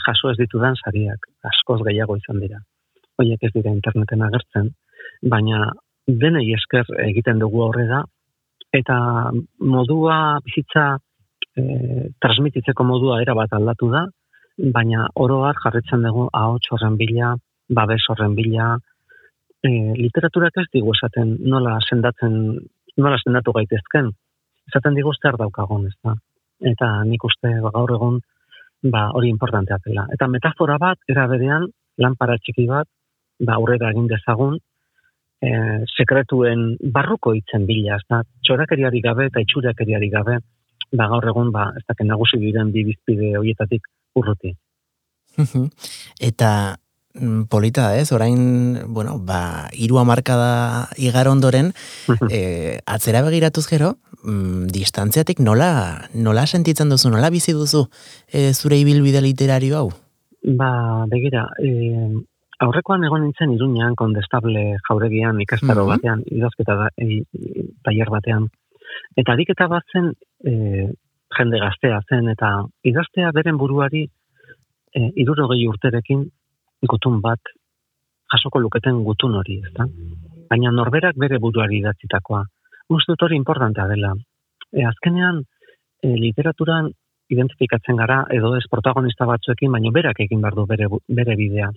jaso 0.05 0.31
ez 0.31 0.37
ditudan 0.41 0.75
sariak, 0.81 1.29
askoz 1.51 1.81
gehiago 1.87 2.17
izan 2.19 2.41
dira. 2.43 2.59
Hoiek 3.21 3.43
ez 3.47 3.51
dira 3.53 3.71
interneten 3.71 4.25
agertzen, 4.25 4.73
baina 5.23 5.69
denei 6.07 6.53
esker 6.53 6.85
egiten 7.07 7.39
dugu 7.39 7.63
aurrera 7.65 8.03
eta 8.73 8.97
modua 9.59 10.39
bizitza 10.45 10.97
e, 11.57 11.63
transmititzeko 12.21 12.83
modua 12.83 13.21
era 13.23 13.33
bat 13.37 13.53
aldatu 13.53 13.89
da, 13.91 14.03
baina 14.75 15.07
oroar 15.15 15.55
jarretzen 15.63 16.03
dugu 16.03 16.27
ahots 16.33 16.67
horren 16.71 16.97
bila, 16.99 17.33
babes 17.69 18.03
horren 18.09 18.35
bila, 18.35 18.75
e, 19.63 19.71
literaturak 19.97 20.61
ez 20.61 20.67
digu 20.73 20.93
esaten 20.95 21.37
nola 21.39 21.79
sendatzen, 21.89 22.37
nola 22.97 23.17
sendatu 23.23 23.55
gaitezken, 23.55 24.11
esaten 24.69 24.95
digu 24.99 25.13
zer 25.21 25.39
daukagun, 25.39 25.87
ez 25.87 25.95
da. 26.03 26.15
Eta 26.71 26.91
nik 27.07 27.23
uste 27.23 27.51
gaur 27.63 27.95
egun 27.97 28.21
ba, 28.91 29.09
hori 29.17 29.29
importantea 29.29 29.79
dela. 29.85 30.05
Eta 30.13 30.27
metafora 30.27 30.77
bat, 30.81 30.99
era 31.09 31.25
berean, 31.31 31.67
lanpara 31.97 32.37
txiki 32.37 32.67
bat, 32.69 32.87
ba, 33.39 33.57
aurrera 33.57 33.91
egin 33.95 34.07
dezagun, 34.11 34.59
e, 35.41 35.51
sekretuen 35.97 36.75
barruko 36.93 37.33
itzen 37.37 37.65
bila, 37.69 37.99
ez 37.99 38.07
da, 38.09 38.21
txorakeriari 38.45 39.01
gabe 39.03 39.29
eta 39.31 39.43
itxurakeriari 39.43 40.09
gabe, 40.13 40.39
ba 40.95 41.09
gaur 41.11 41.27
egun, 41.31 41.51
ba, 41.55 41.71
ez 41.77 41.83
da, 41.87 41.97
nagusi 42.05 42.39
diren 42.41 42.71
bi 42.71 42.85
bizpide 42.87 43.35
horietatik 43.39 43.87
urruti. 44.15 44.53
eta 46.29 46.51
mm, 47.19 47.47
polita 47.51 47.89
ez, 47.99 48.11
orain, 48.15 48.85
bueno, 48.87 49.17
ba, 49.19 49.67
iru 49.73 49.99
amarkada 49.99 50.87
igar 51.01 51.29
ondoren, 51.31 51.73
e, 52.29 52.79
atzera 52.85 53.23
begiratuz 53.25 53.65
gero, 53.71 53.95
mm, 54.23 54.71
distantziatik 54.73 55.43
nola, 55.43 56.07
nola 56.13 56.47
sentitzen 56.47 56.93
duzu, 56.93 57.11
nola 57.13 57.33
bizi 57.33 57.57
duzu 57.57 57.87
e, 58.31 58.51
zure 58.53 58.79
ibilbide 58.79 59.23
literario 59.25 59.81
hau? 59.81 59.91
Ba, 60.45 60.69
begira, 61.09 61.47
e, 61.57 62.23
aurrekoan 62.63 63.03
egon 63.03 63.25
nintzen 63.25 63.53
iruñan, 63.55 63.95
kondestable 63.99 64.77
jauregian, 64.87 65.41
ikastaro 65.43 65.85
batean, 65.89 66.23
idazketa 66.31 66.75
da, 66.79 66.87
e, 66.97 67.23
taller 67.83 68.11
batean. 68.13 68.47
Eta 69.19 69.35
adiketa 69.35 69.67
bat 69.71 69.83
zen, 69.91 70.13
e, 70.45 70.87
jende 71.35 71.59
gaztea 71.59 71.99
zen, 72.09 72.29
eta 72.31 72.51
idaztea 72.83 73.31
beren 73.35 73.57
buruari 73.59 74.05
e, 74.05 75.09
irurogei 75.21 75.65
urterekin 75.67 76.23
gutun 76.87 77.19
bat 77.21 77.55
jasoko 78.31 78.59
luketen 78.59 79.03
gutun 79.03 79.35
hori, 79.39 79.59
ezta? 79.67 79.87
Baina 80.49 80.71
norberak 80.71 81.17
bere 81.19 81.39
buruari 81.41 81.81
idatzitakoa. 81.81 82.43
Uste 82.95 83.17
hori 83.19 83.35
importantea 83.35 83.87
dela. 83.91 84.13
E, 84.71 84.85
azkenean, 84.85 85.41
e, 86.03 86.13
literaturan 86.15 86.91
identifikatzen 87.33 87.97
gara 87.97 88.23
edo 88.31 88.53
ez 88.55 88.63
protagonista 88.69 89.25
batzuekin, 89.25 89.71
baina 89.73 89.91
berak 89.91 90.21
egin 90.21 90.41
behar 90.41 90.55
du 90.55 90.65
bere, 90.69 90.87
bere 91.19 91.35
bidea. 91.35 91.71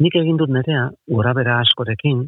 Nik 0.00 0.16
egin 0.16 0.38
dut 0.40 0.50
nerea, 0.50 0.88
gora 1.08 1.34
bera 1.36 1.58
askorekin, 1.60 2.22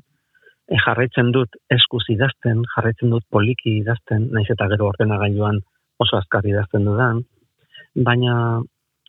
e, 0.68 0.76
jarraitzen 0.84 1.30
dut 1.32 1.56
eskuz 1.76 2.04
idazten, 2.12 2.64
jarraitzen 2.74 3.12
dut 3.14 3.24
poliki 3.30 3.78
idazten, 3.80 4.28
naiz 4.32 4.48
eta 4.52 4.68
gero 4.72 4.90
ordenagailuan 4.92 5.60
oso 6.00 6.18
azkar 6.18 6.46
idazten 6.46 6.84
dudan, 6.88 7.22
baina 7.94 8.36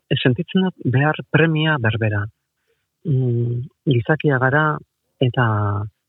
e, 0.09 0.15
sentitzen 0.15 0.67
dut 0.67 0.91
behar 0.97 1.19
premia 1.31 1.77
berbera. 1.81 2.25
Mm, 3.05 3.65
gizakia 3.91 4.39
gara 4.41 4.65
eta 5.21 5.45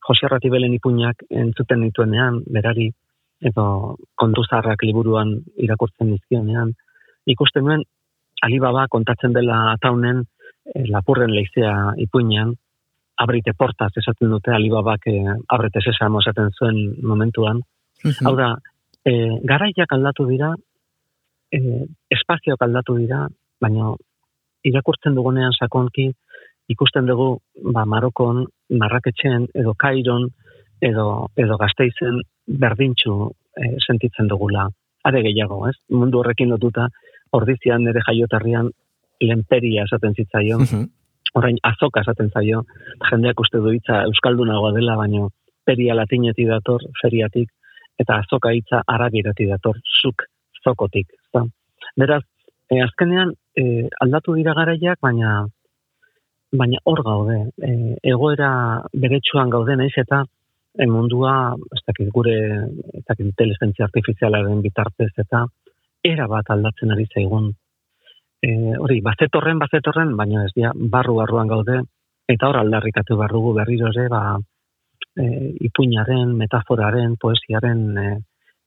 Jose 0.06 0.28
Ratibelen 0.30 0.74
ipuñak 0.76 1.26
entzuten 1.30 1.82
dituenean, 1.82 2.40
berari, 2.46 2.90
edo 3.42 3.96
kontuzarrak 4.16 4.82
liburuan 4.86 5.34
irakurtzen 5.60 6.12
dizkionean, 6.14 6.72
ikusten 7.26 7.66
nuen 7.66 7.82
Alibaba 8.46 8.86
kontatzen 8.92 9.32
dela 9.32 9.72
ataunen 9.72 10.22
lapurren 10.74 11.32
leizea 11.34 11.94
ipuinean, 12.02 12.54
abrite 13.16 13.52
portaz 13.56 13.92
esaten 13.96 14.30
dute 14.30 14.52
Alibabak 14.52 15.06
e, 15.08 15.16
abrite 15.48 15.80
sesamo 15.80 16.20
esaten 16.20 16.50
zuen 16.58 16.80
momentuan. 17.02 17.62
Hau 18.24 18.34
da, 18.36 18.50
e, 19.04 19.12
garaiak 19.44 19.92
aldatu 19.96 20.26
dira, 20.28 20.52
e, 21.52 21.60
espazioak 22.12 22.62
aldatu 22.66 22.96
dira, 23.00 23.24
baina 23.60 23.94
irakurtzen 24.66 25.14
dugunean 25.16 25.54
sakonki 25.56 26.10
ikusten 26.68 27.06
dugu 27.06 27.38
ba, 27.72 27.84
Marokon, 27.86 28.44
Marraketxen, 28.70 29.46
edo 29.54 29.74
Kairon, 29.78 30.26
edo, 30.82 31.06
edo 31.38 31.56
Gazteizen 31.60 32.20
berdintxu 32.46 33.14
e, 33.56 33.76
sentitzen 33.86 34.28
dugula. 34.28 34.66
Are 35.06 35.22
gehiago, 35.22 35.60
ez? 35.70 35.76
Mundu 35.94 36.20
horrekin 36.20 36.50
lotuta, 36.50 36.88
ordizian 37.38 37.84
nire 37.86 38.02
jaiotarrian 38.06 38.72
lenperia 39.20 39.84
esaten 39.88 40.14
zitzaion, 40.14 40.64
orain 41.34 41.58
azoka 41.62 42.02
esaten 42.04 42.30
zaio, 42.30 42.62
jendeak 43.10 43.40
uste 43.40 43.60
du 43.64 43.72
hitza 43.74 44.02
euskaldunagoa 44.10 44.72
dela, 44.76 44.96
baino 44.96 45.30
peria 45.66 45.96
latineti 45.98 46.46
dator, 46.48 46.84
feriatik, 47.00 47.50
eta 47.98 48.20
azoka 48.22 48.52
hitza 48.54 48.82
arabirati 48.86 49.48
dator, 49.50 49.78
zuk 50.02 50.26
zokotik. 50.62 51.12
Zta. 51.28 51.44
Beraz, 51.96 52.22
e, 52.70 52.80
azkenean, 52.84 53.32
e, 53.56 53.88
aldatu 54.04 54.34
dira 54.38 54.54
garaiak, 54.56 55.00
baina 55.02 55.44
baina 56.56 56.80
hor 56.84 57.02
gaude. 57.04 57.38
E, 57.62 57.70
egoera 58.12 58.50
beretsuan 58.94 59.50
gaude 59.50 59.76
naiz 59.76 59.92
eta 60.02 60.22
e, 60.78 60.86
mundua, 60.86 61.54
ez 61.74 61.82
dakit 61.86 62.10
gure, 62.14 62.36
ez 62.94 63.04
dakit 63.04 63.26
inteligentzia 63.26 63.86
artifizialaren 63.88 64.62
bitartez 64.64 65.12
eta 65.24 65.46
era 66.04 66.28
bat 66.30 66.50
aldatzen 66.54 66.94
ari 66.94 67.08
zaigun. 67.12 67.50
E, 68.42 68.50
hori, 68.78 69.00
bazetorren, 69.04 69.58
bazetorren, 69.58 70.14
baina 70.16 70.44
ez 70.44 70.52
dira, 70.54 70.72
barru 70.74 71.16
barruan 71.20 71.48
gaude, 71.48 71.80
eta 72.28 72.48
hor 72.48 72.60
aldarrikatu 72.60 73.16
behar 73.16 73.32
dugu 73.32 73.54
berriro 73.56 73.90
ere, 73.94 74.08
ba, 74.12 74.38
e, 75.16 75.26
ipuñaren, 75.68 76.34
metaforaren, 76.36 77.16
poesiaren 77.20 77.84
e, 77.98 78.08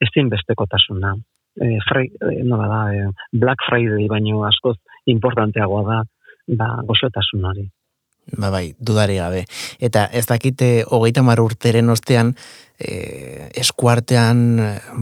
ezin 0.05 0.29
bestekotasuna. 0.29 1.15
E, 1.59 1.77
frei, 1.87 2.07
e, 2.09 2.43
no 2.43 2.57
da, 2.61 2.81
e, 2.93 3.09
Black 3.31 3.65
Friday 3.69 4.07
baino 4.11 4.45
askoz 4.47 4.77
importanteagoa 5.05 5.83
da, 5.89 5.99
ba, 6.59 6.69
gozotasun 6.87 7.45
hori. 7.51 7.67
Ba 8.37 8.49
bai, 8.53 8.75
dudari 8.79 9.17
gabe. 9.17 9.45
Eta 9.79 10.05
ez 10.11 10.25
dakite 10.29 10.83
hogeita 10.87 11.23
mar 11.25 11.41
urteren 11.41 11.89
ostean, 11.89 12.35
e, 12.79 13.49
eskuartean, 13.59 14.41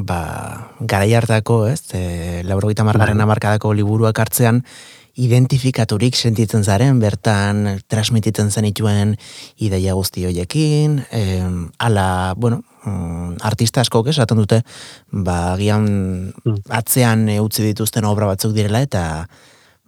ba, 0.07 0.21
garai 0.79 1.13
hartako, 1.13 1.65
ez, 1.67 1.81
e, 1.93 2.43
laurogeita 2.47 2.85
margarren 2.87 3.17
bai. 3.17 3.27
amarkadako 3.27 3.73
liburuak 3.73 4.19
hartzean, 4.19 4.63
identifikaturik 5.17 6.15
sentitzen 6.15 6.63
zaren, 6.63 6.99
bertan 7.01 7.79
transmititzen 7.89 8.51
zenituen 8.53 9.15
ideia 9.57 9.95
guzti 9.97 10.27
hoiekin, 10.29 10.99
e, 11.11 11.41
ala, 11.81 12.33
bueno, 12.37 12.61
mm, 12.85 13.41
artista 13.41 13.81
asko 13.81 14.03
esaten 14.05 14.37
dute, 14.37 14.61
ba, 15.11 15.57
gian 15.57 15.87
mm. 16.31 16.69
atzean 16.69 17.27
utzi 17.41 17.65
dituzten 17.65 18.05
obra 18.05 18.29
batzuk 18.29 18.53
direla, 18.53 18.83
eta 18.85 19.27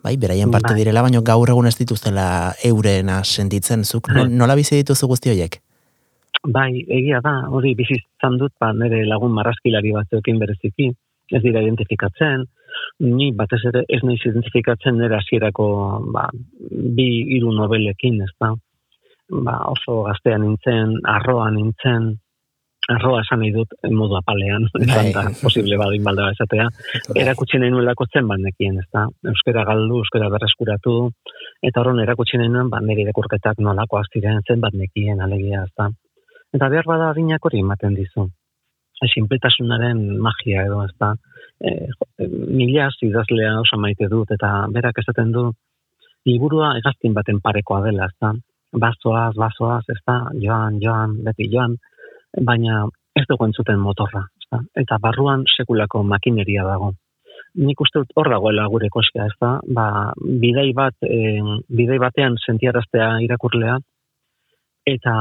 bai, 0.03 0.15
beraien 0.17 0.51
parte 0.51 0.73
bai. 0.73 0.79
direla, 0.81 1.03
baina 1.05 1.21
gaur 1.25 1.49
egun 1.49 1.67
ez 1.67 1.75
dituztela 1.77 2.53
eurena 2.65 3.23
sentitzen, 3.23 3.83
zuk 3.83 4.11
nola 4.41 4.55
bizi 4.59 4.79
dituzu 4.81 5.09
guzti 5.11 5.33
horiek? 5.33 5.59
Bai, 6.47 6.85
egia 6.87 7.19
da, 7.23 7.33
hori 7.51 7.73
bizitzan 7.75 8.37
dut, 8.39 8.53
ba, 8.61 8.71
nire 8.73 9.03
lagun 9.07 9.33
marraskilari 9.35 9.91
batzuekin 9.91 10.39
bereziki, 10.39 10.87
ez 11.35 11.41
dira 11.43 11.61
identifikatzen, 11.65 12.45
ni 13.03 13.31
batez 13.35 13.59
ere 13.67 13.83
ez 13.91 13.99
naiz 14.07 14.21
identifikatzen 14.23 14.97
nire 14.99 15.17
hasierako 15.19 15.67
ba, 16.15 16.29
bi 16.95 17.09
hiru 17.35 17.51
nobelekin, 17.57 18.21
ez 18.23 18.31
da? 18.39 18.53
Ba, 19.29 19.57
oso 19.73 20.03
gaztean 20.07 20.45
nintzen, 20.45 20.95
arroan 21.17 21.59
nintzen, 21.59 22.13
arroa 22.95 23.21
esan 23.23 23.41
nahi 23.43 23.51
dut 23.53 23.75
modu 23.93 24.17
apalean, 24.19 24.65
bai. 24.73 25.11
posible 25.43 25.77
badin 25.81 26.05
balda 26.07 26.29
esatea, 26.33 26.67
erakutsi 27.23 27.61
nahi 27.61 27.73
nuelako 27.73 28.07
zen 28.09 28.27
bandekien, 28.31 28.79
ez 28.81 28.87
da, 28.95 29.05
euskera 29.31 29.65
galdu, 29.69 30.01
euskera 30.03 30.29
berreskuratu, 30.33 30.95
eta 31.69 31.81
horren 31.81 32.01
erakutsi 32.05 32.41
nahi 32.41 32.51
nuen, 32.53 32.71
ba, 32.73 32.81
nire 32.85 33.05
dekurketak 33.11 33.61
nolako 33.65 34.01
aztiren 34.01 34.41
zen 34.47 34.61
bandekien 34.65 35.21
alegia, 35.25 35.63
ez 35.67 35.73
da. 35.77 35.89
Eta 36.57 36.69
behar 36.73 36.89
bada 36.89 37.11
adinak 37.13 37.45
hori 37.45 37.61
ematen 37.65 37.95
dizu. 37.97 38.25
Sinpletasunaren 39.13 39.99
magia 40.19 40.65
edo, 40.67 40.81
ez 40.83 40.95
da, 40.99 41.13
e, 41.63 41.75
mila 42.27 42.89
idazlea 43.05 43.53
osa 43.61 43.77
maite 43.77 44.09
dut, 44.11 44.33
eta 44.35 44.65
berak 44.73 44.97
esaten 45.03 45.31
du, 45.35 45.45
liburua 46.27 46.73
egazkin 46.81 47.13
baten 47.15 47.39
parekoa 47.43 47.83
dela, 47.85 48.09
ez 48.09 48.17
da, 48.19 48.33
bazoaz, 48.81 49.35
bazoaz, 49.37 49.85
ez 49.93 50.01
da, 50.05 50.17
joan, 50.41 50.81
joan, 50.83 51.15
beti 51.25 51.47
joan, 51.53 51.77
baina 52.37 52.85
ez 53.17 53.25
dugu 53.29 53.47
entzuten 53.49 53.79
motorra. 53.79 54.25
Ezta? 54.41 54.63
Eta 54.81 54.97
barruan 55.01 55.45
sekulako 55.55 56.03
makineria 56.03 56.65
dago. 56.67 56.93
Nik 57.59 57.81
uste 57.81 58.03
dut 58.03 58.11
hor 58.15 58.29
dagoela 58.29 58.67
gure 58.69 58.89
koska, 58.93 59.25
ez 59.25 59.37
da? 59.41 59.55
Ba, 59.75 59.85
bidei, 60.21 60.71
bat, 60.77 60.95
e, 61.01 61.39
bidei 61.69 61.97
batean 62.01 62.37
sentiaraztea 62.45 63.15
irakurlea, 63.25 63.79
eta 64.87 65.13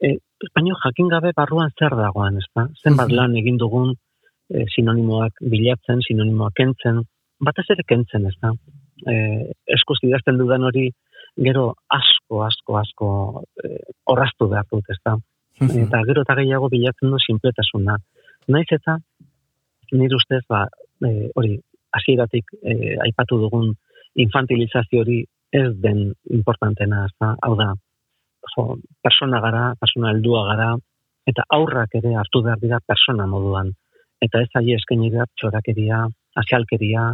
e, 0.00 0.14
baino 0.54 0.76
jakin 0.84 1.10
gabe 1.10 1.32
barruan 1.36 1.72
zer 1.78 1.96
dagoan, 1.98 2.38
ez 2.38 2.48
da? 2.54 2.68
Zenbat 2.82 3.10
mhm. 3.10 3.16
lan 3.18 3.36
egin 3.40 3.58
dugun 3.58 3.94
e, 3.94 4.66
sinonimoak 4.74 5.42
bilatzen, 5.54 6.04
sinonimoak 6.06 6.54
kentzen, 6.60 7.02
batez 7.42 7.66
ere 7.74 7.86
kentzen, 7.88 8.28
ez 8.30 8.36
da? 8.40 8.54
E, 9.10 9.16
eskuz 9.76 9.98
idazten 10.06 10.38
dudan 10.38 10.68
hori, 10.68 10.88
gero 11.42 11.72
asko, 11.90 12.44
asko, 12.46 12.78
asko 12.78 13.10
e, 13.64 13.82
orraztu 14.14 14.48
behar 14.52 14.68
dut, 14.70 14.86
ez 14.92 15.00
da? 15.02 15.16
Eta 15.84 16.02
gero 16.08 16.24
eta 16.26 16.36
gehiago 16.38 16.68
bilatzen 16.72 17.10
du 17.10 17.20
sinpletasuna. 17.22 17.96
Naiz 18.48 18.68
eta 18.70 18.98
nire 19.92 20.16
ustez 20.16 20.42
ba, 20.48 20.66
e, 21.04 21.30
hori 21.34 21.58
hasieratik 21.92 22.54
e, 22.62 22.96
aipatu 23.06 23.38
dugun 23.38 23.72
infantilizazio 24.24 25.02
hori 25.02 25.22
ez 25.52 25.70
den 25.84 26.12
importantena, 26.32 27.04
ez 27.06 27.30
hau 27.44 27.54
da, 27.56 27.72
jo, 28.54 28.64
persona 29.04 29.40
gara, 29.44 29.64
persona 29.80 30.12
heldua 30.14 30.46
gara, 30.48 30.70
eta 31.28 31.44
aurrak 31.56 31.94
ere 32.00 32.14
hartu 32.18 32.42
behar 32.42 32.60
dira 32.62 32.80
persona 32.86 33.26
moduan. 33.26 33.72
Eta 34.22 34.40
ez 34.42 34.48
ahi 34.58 34.74
esken 34.78 35.02
dira 35.04 35.26
txorakeria, 35.36 36.06
asialkeria, 36.42 37.10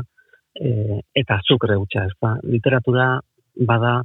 e, 0.54 1.00
eta 1.16 1.40
azukre 1.42 1.76
utxa, 1.80 2.06
ez 2.06 2.16
da. 2.22 2.36
Literatura 2.44 3.08
bada, 3.68 3.98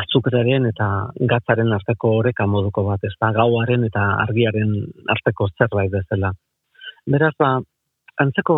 azukraren 0.00 0.66
eta 0.70 0.88
gatzaren 1.30 1.72
arteko 1.76 2.10
oreka 2.20 2.46
moduko 2.46 2.84
bat, 2.88 3.04
ez 3.04 3.14
da, 3.20 3.32
gauaren 3.36 3.84
eta 3.88 4.04
argiaren 4.24 4.74
arteko 5.16 5.48
zerbait 5.58 5.90
bezala. 5.92 6.32
Beraz, 7.10 7.32
ba, 7.38 7.56
antzeko 8.20 8.56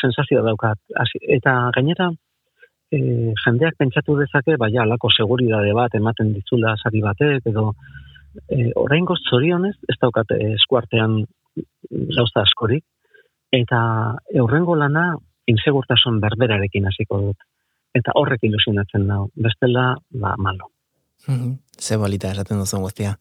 sensazioa 0.00 0.42
daukat, 0.46 0.80
eta 1.36 1.54
gainera, 1.76 2.10
e, 2.92 2.98
jendeak 3.44 3.76
pentsatu 3.78 4.16
dezake, 4.18 4.56
baina 4.60 4.84
alako 4.84 5.10
seguridade 5.12 5.74
bat 5.76 5.94
ematen 5.94 6.32
ditzula 6.36 6.74
sari 6.82 7.02
batek, 7.04 7.48
edo 7.52 7.72
e, 8.48 8.70
orain 8.76 9.06
zorionez, 9.30 9.76
ez 9.88 9.98
daukat 10.00 10.32
eskuartean 10.38 11.24
gauza 12.16 12.44
askorik, 12.44 12.84
eta 13.52 13.80
eurrengo 14.34 14.76
lana 14.76 15.14
insegurtasun 15.48 16.20
berberarekin 16.20 16.86
hasiko 16.86 17.20
dut. 17.28 17.47
Eta 17.98 18.14
horrek 18.20 18.44
ilusionatzen 18.48 19.06
nau, 19.10 19.22
bestela, 19.34 19.92
ba, 20.10 20.34
malo. 20.38 20.70
Ze 21.78 21.96
bolita 21.96 22.30
esaten 22.32 22.58
duzun 22.62 22.82
guztia. 22.82 23.16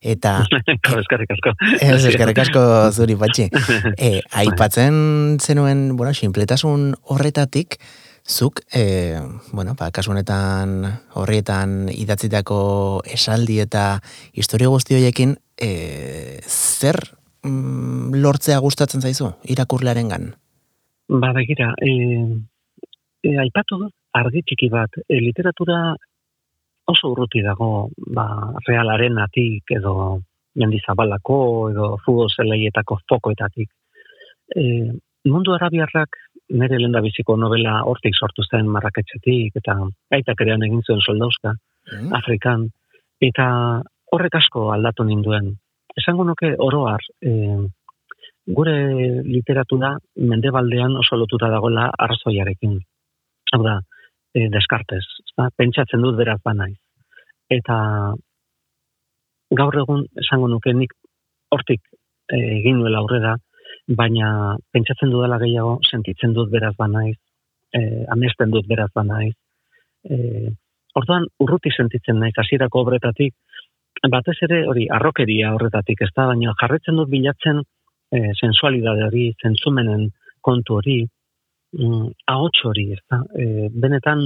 Eta... 0.00 0.40
eskerrik 1.02 1.30
asko. 1.36 1.52
Ez, 1.78 2.04
eskerrik 2.10 2.40
asko 2.44 2.62
zuri 2.92 3.16
patxi. 3.18 3.48
E, 4.08 4.20
aipatzen 4.42 5.38
zenuen, 5.40 5.96
bueno, 5.96 6.12
sinpletasun 6.14 6.92
horretatik, 7.14 7.78
zuk, 8.26 8.62
e, 8.74 9.18
bueno, 9.52 9.74
ba, 9.78 9.90
kasunetan 9.94 10.82
horrietan 11.18 11.88
idatzitako 11.92 12.58
esaldi 13.06 13.60
eta 13.62 14.00
historio 14.32 14.70
guzti 14.74 14.98
horiekin, 14.98 15.36
e, 15.56 16.40
zer 16.46 16.98
mm, 17.46 18.18
lortzea 18.22 18.58
gustatzen 18.64 19.02
zaizu, 19.02 19.32
irakurlearen 19.54 20.12
gan? 20.12 20.30
Ba, 21.08 21.32
begira, 21.36 21.72
e, 21.82 21.92
e, 23.22 23.36
aipatu 23.46 23.84
dut, 23.84 23.94
argi 24.18 24.42
txiki 24.46 24.68
bat, 24.72 24.98
e, 25.08 25.20
literatura 25.20 25.78
oso 26.92 27.12
urruti 27.12 27.42
dago, 27.44 27.88
ba, 28.16 28.26
realaren 28.66 29.18
atik, 29.22 29.70
edo 29.78 30.20
mendizabalako, 30.58 31.38
edo 31.72 31.88
fugo 32.04 32.28
zeleietako 32.28 32.98
fokoetatik. 33.08 33.70
E, 34.56 34.64
mundu 35.30 35.54
arabiarrak 35.54 36.18
nire 36.52 36.78
lenda 36.80 37.00
biziko 37.00 37.36
novela 37.40 37.78
hortik 37.88 38.16
sortu 38.18 38.44
zen 38.44 38.68
marraketxetik, 38.68 39.56
eta 39.62 39.78
aitak 40.12 40.42
erean 40.44 40.64
egin 40.66 40.82
zuen 40.82 41.00
soldauska, 41.00 41.54
mm. 41.92 42.10
Afrikan, 42.18 42.66
eta 43.22 43.46
horrek 44.12 44.40
asko 44.42 44.70
aldatu 44.74 45.06
ninduen. 45.08 45.54
Esango 45.96 46.26
nuke 46.28 46.52
oroar, 46.66 47.00
e, 47.22 47.32
gure 48.58 48.76
literatura 49.22 49.94
mendebaldean 50.16 50.96
oso 50.98 51.16
lotuta 51.16 51.48
dagoela 51.52 51.88
arzoiarekin. 52.06 52.80
Hau 53.52 53.62
da, 53.62 53.78
e, 54.34 54.48
deskartez, 54.52 55.04
ba, 55.36 55.48
pentsatzen 55.56 56.02
dut 56.04 56.16
beraz 56.16 56.40
banaiz. 56.44 56.78
Eta 57.52 57.76
gaur 59.52 59.78
egun 59.82 60.06
esango 60.22 60.48
nuke 60.48 60.72
nik 60.76 60.94
hortik 61.52 61.82
e, 62.32 62.38
egin 62.58 62.80
nuela 62.80 63.02
aurrera, 63.02 63.36
baina 63.88 64.56
pentsatzen 64.72 65.10
dudala 65.12 65.38
gehiago, 65.42 65.78
sentitzen 65.90 66.34
dut 66.36 66.50
beraz 66.50 66.74
ba 66.78 66.88
naiz, 66.88 67.16
e, 67.74 67.80
amesten 68.14 68.52
dut 68.54 68.68
beraz 68.68 68.90
ba 68.94 69.04
naiz. 69.04 69.34
E, 70.08 70.52
orduan, 70.98 71.26
urruti 71.42 71.72
sentitzen 71.74 72.20
naiz, 72.20 72.34
hasierako 72.38 72.84
obretatik, 72.86 73.34
batez 74.12 74.36
ere 74.46 74.62
hori 74.68 74.88
arrokeria 74.90 75.52
horretatik, 75.54 76.02
ez 76.02 76.10
da, 76.16 76.28
baina 76.32 76.54
jarretzen 76.60 76.98
dut 76.98 77.10
bilatzen 77.10 77.60
e, 77.62 78.32
sensualidade 78.38 79.04
hori, 79.08 79.26
zentzumenen 79.42 80.08
kontu 80.40 80.78
hori, 80.80 81.02
ahots 82.28 82.64
hori, 82.68 82.90
ez 82.92 83.00
da, 83.10 83.22
e, 83.38 83.68
benetan 83.84 84.20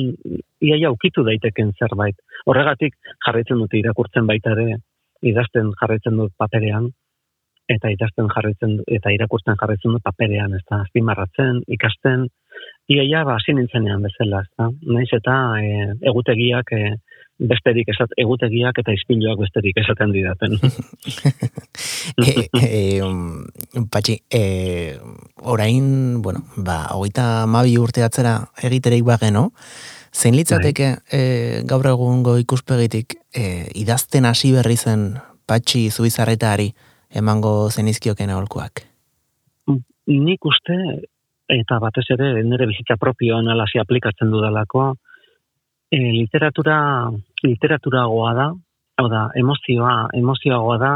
iaia 0.61 0.91
ukitu 0.91 1.23
daiteken 1.27 1.73
zerbait. 1.79 2.17
Horregatik 2.47 2.97
jarraitzen 3.27 3.61
dut 3.63 3.75
irakurtzen 3.75 4.27
baita 4.27 4.55
ere, 4.57 4.81
idazten 5.23 5.71
jarraitzen 5.81 6.17
dut 6.19 6.33
paperean, 6.39 6.91
eta 7.69 7.91
idazten 7.91 8.29
jarraitzen 8.31 8.81
eta 8.99 9.13
irakurtzen 9.15 9.59
jarraitzen 9.61 9.95
du 9.95 10.01
paperean, 10.03 10.55
ez 10.55 10.63
da, 10.71 10.83
azpimarratzen, 10.87 11.63
ikasten, 11.77 12.27
iaia 12.91 13.25
ba, 13.27 13.37
hasi 13.39 13.55
nintzenean 13.55 14.03
bezala, 14.03 14.43
ez 14.43 14.53
da, 14.59 14.71
naiz 14.97 15.11
eta 15.15 15.37
e, 15.63 15.89
egutegiak, 16.11 16.73
e, 16.73 16.95
besterik 17.39 17.91
esat, 17.93 18.15
egutegiak 18.17 18.79
eta 18.81 18.95
izpiloak 18.97 19.43
besterik 19.43 19.77
esaten 19.83 20.13
didaten. 20.15 20.57
e, 22.27 22.47
e, 22.63 23.85
patxi, 23.93 24.19
e, 24.33 24.97
orain, 25.45 26.23
bueno, 26.25 26.47
ba, 26.57 26.87
hogeita 26.97 27.47
mabi 27.51 27.77
urte 27.79 28.05
atzera 28.07 28.39
egiterik 28.65 29.05
bageno, 29.05 29.51
zein 30.17 30.37
litzateke 30.39 30.95
e, 31.13 31.23
gaur 31.69 31.87
egungo 31.93 32.39
ikuspegitik 32.41 33.19
e, 33.37 33.67
idazten 33.77 34.25
hasi 34.25 34.55
berri 34.57 34.79
zen 34.81 35.11
patxi 35.47 35.91
zuizarretari, 35.91 36.71
emango 37.17 37.69
zenizkioken 37.71 38.33
aholkuak? 38.33 38.87
Nik 40.07 40.47
uste, 40.47 40.77
eta 41.53 41.79
batez 41.83 42.07
ere, 42.15 42.31
nire 42.47 42.67
bizitza 42.71 42.97
propioan 43.01 43.49
alasi 43.53 43.81
aplikatzen 43.83 44.33
dudalako, 44.33 44.95
e, 45.97 46.13
literatura, 46.13 47.11
literatura 47.43 48.05
goa 48.13 48.33
da, 48.37 48.47
hau 49.01 49.09
da, 49.13 49.23
emozioa, 49.43 49.95
emozioa 50.21 50.59
goa 50.65 50.79
da, 50.83 50.93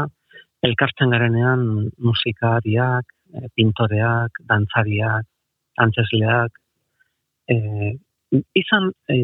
elkartzen 0.67 1.13
garenean 1.13 1.65
musikariak, 2.09 3.09
e, 3.33 3.49
pintoreak, 3.57 4.43
dantzariak, 4.51 5.25
antzesleak, 5.85 6.61
e, 7.49 7.57
izan 8.61 8.91
e, 9.09 9.17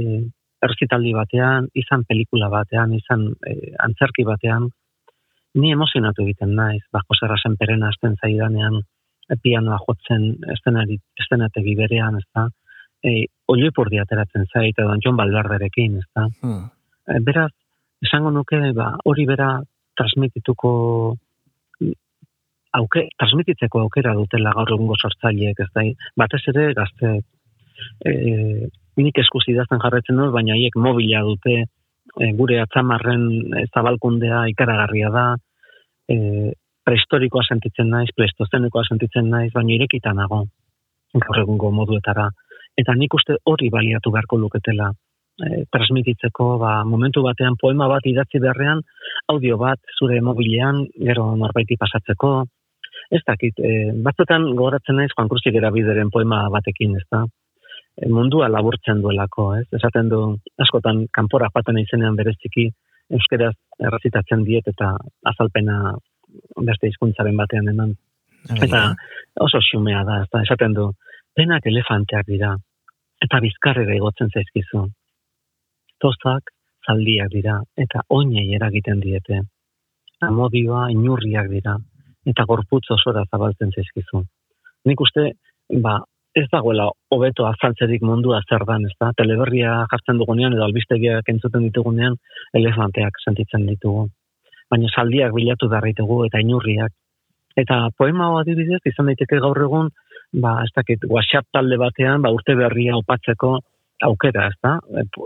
erzitaldi 0.66 1.14
batean, 1.14 1.70
izan 1.78 2.06
pelikula 2.10 2.50
batean, 2.54 2.98
izan 2.98 3.30
e, 3.46 3.74
antzerki 3.86 4.26
batean, 4.26 4.70
ni 5.62 5.74
emozionatu 5.74 6.26
egiten 6.26 6.56
naiz, 6.58 6.84
bako 6.94 7.18
zerra 7.22 7.38
zenperen 7.44 7.86
azten 7.86 8.18
zaidanean, 8.22 8.82
pianoa 9.44 9.78
jotzen 9.84 10.38
estenategi 10.54 11.74
berean, 11.76 12.18
ez 12.18 12.28
da, 12.34 12.48
e, 13.08 13.14
oi 13.48 13.70
ateratzen 14.02 14.46
zait, 14.52 14.76
edo 14.78 14.96
John 15.04 15.16
Baldarderekin, 15.16 15.98
ez 16.02 16.08
da. 16.16 16.28
Hmm. 16.42 16.68
E, 17.08 17.20
beraz, 17.24 17.52
esango 18.04 18.32
nuke, 18.32 18.60
ba, 18.76 18.92
hori 19.06 19.26
bera 19.26 19.62
transmitituko 19.98 20.72
auke, 22.78 23.08
transmititzeko 23.18 23.82
aukera 23.86 24.14
dutela 24.18 24.54
gaur 24.56 24.74
egungo 24.76 24.98
sortzaileek, 25.00 25.64
ez 25.64 25.70
da, 25.74 25.86
batez 26.20 26.44
ere 26.52 26.68
gazte 26.78 27.14
e, 28.06 28.12
nik 28.98 29.20
eskusi 29.24 29.56
dazten 29.58 29.82
jarretzen 29.84 30.20
dut, 30.20 30.32
baina 30.36 30.56
haiek 30.58 30.78
mobila 30.82 31.24
dute, 31.26 31.58
e, 32.18 32.32
gure 32.38 32.60
atzamarren 32.62 33.28
zabalkundea 33.74 34.46
ikaragarria 34.54 35.12
da, 35.14 35.28
e, 36.10 36.18
prehistorikoa 36.88 37.44
sentitzen 37.48 37.90
naiz, 37.92 38.10
pleistozenikoa 38.16 38.86
sentitzen 38.88 39.30
naiz, 39.32 39.52
baina 39.56 39.76
irekita 39.76 40.14
nago, 40.18 40.46
gaur 41.18 41.42
egungo 41.44 41.72
moduetara. 41.82 42.30
Eta 42.78 42.94
nik 42.94 43.14
uste 43.18 43.40
hori 43.50 43.70
baliatu 43.74 44.12
beharko 44.14 44.38
luketela 44.38 44.92
e, 44.92 45.64
transmititzeko, 45.74 46.58
ba, 46.62 46.74
momentu 46.86 47.24
batean 47.26 47.58
poema 47.62 47.88
bat 47.90 48.06
idatzi 48.10 48.42
beharrean, 48.44 48.84
audio 49.34 49.58
bat 49.62 49.80
zure 49.98 50.20
mobilean, 50.22 50.84
gero 51.10 51.30
norbaiti 51.40 51.78
pasatzeko, 51.80 52.32
ez 53.14 53.24
dakit, 53.28 53.60
e, 53.60 53.74
batzutan 54.06 54.50
gogoratzen 54.54 55.00
naiz 55.00 55.12
Juan 55.14 55.30
Cruzik 55.32 55.56
erabideren 55.56 56.12
poema 56.14 56.44
batekin, 56.54 56.98
ez 57.00 57.06
da? 57.12 57.24
E, 57.98 58.10
mundua 58.14 58.50
laburtzen 58.52 59.02
duelako, 59.02 59.54
ez? 59.62 59.66
Esaten 59.80 60.12
du, 60.14 60.22
askotan, 60.66 61.06
kanpora 61.14 61.50
joaten 61.54 61.80
izenean 61.84 62.18
bereziki, 62.20 62.70
euskeraz 63.18 63.54
errazitatzen 63.80 64.44
diet 64.44 64.68
eta 64.68 64.94
azalpena 65.32 65.96
beste 66.68 66.90
hizkuntzaren 66.92 67.38
batean 67.40 67.70
eman. 67.72 67.94
Eta 68.64 68.82
oso 69.44 69.62
xumea 69.64 70.04
da, 70.08 70.22
eta 70.28 70.42
esaten 70.44 70.76
du, 70.76 70.90
penak 71.36 71.66
elefanteak 71.70 72.28
dira, 72.28 72.56
eta 73.26 73.40
bizkarrera 73.44 73.96
igotzen 73.98 74.30
zaizkizu. 74.34 74.86
Tozak 76.02 76.52
zaldiak 76.88 77.32
dira, 77.34 77.60
eta 77.78 78.04
oinei 78.14 78.48
eragiten 78.56 79.02
diete. 79.04 79.42
Amodioa 80.28 80.88
inurriak 80.94 81.50
dira, 81.52 81.78
eta 82.26 82.46
gorputz 82.50 82.86
osora 82.96 83.26
zabaltzen 83.32 83.74
zaizkizu. 83.76 84.24
Nik 84.88 85.02
uste, 85.04 85.32
ba, 85.84 85.98
ez 86.38 86.46
dagoela 86.52 86.86
hobeto 87.14 87.48
azaltzerik 87.50 88.04
mundua 88.06 88.42
zer 88.50 88.64
dan, 88.70 88.86
ez 88.86 88.94
da? 89.02 89.12
Teleberria 89.18 89.74
jartzen 89.92 90.22
dugunean 90.22 90.54
edo 90.54 90.66
albistegiak 90.68 91.30
entzuten 91.34 91.66
ditugunean 91.68 92.18
elefanteak 92.60 93.18
sentitzen 93.26 93.66
ditugu. 93.70 94.08
Baina 94.72 94.92
saldiak 94.94 95.34
bilatu 95.34 95.70
darritugu 95.72 96.24
eta 96.28 96.42
inurriak. 96.44 96.94
Eta 97.58 97.88
poema 97.98 98.28
hau 98.28 98.38
adibidez 98.42 98.84
izan 98.86 99.10
daiteke 99.10 99.40
gaur 99.42 99.58
egun, 99.66 99.90
ba, 100.34 100.62
ez 100.64 100.72
dakit, 100.76 101.06
WhatsApp 101.10 101.48
talde 101.54 101.78
batean, 101.78 102.22
ba, 102.22 102.32
urte 102.34 102.56
berria 102.56 102.98
opatzeko 102.98 103.58
aukera, 104.04 104.48
ez 104.52 104.58
da? 104.64 104.78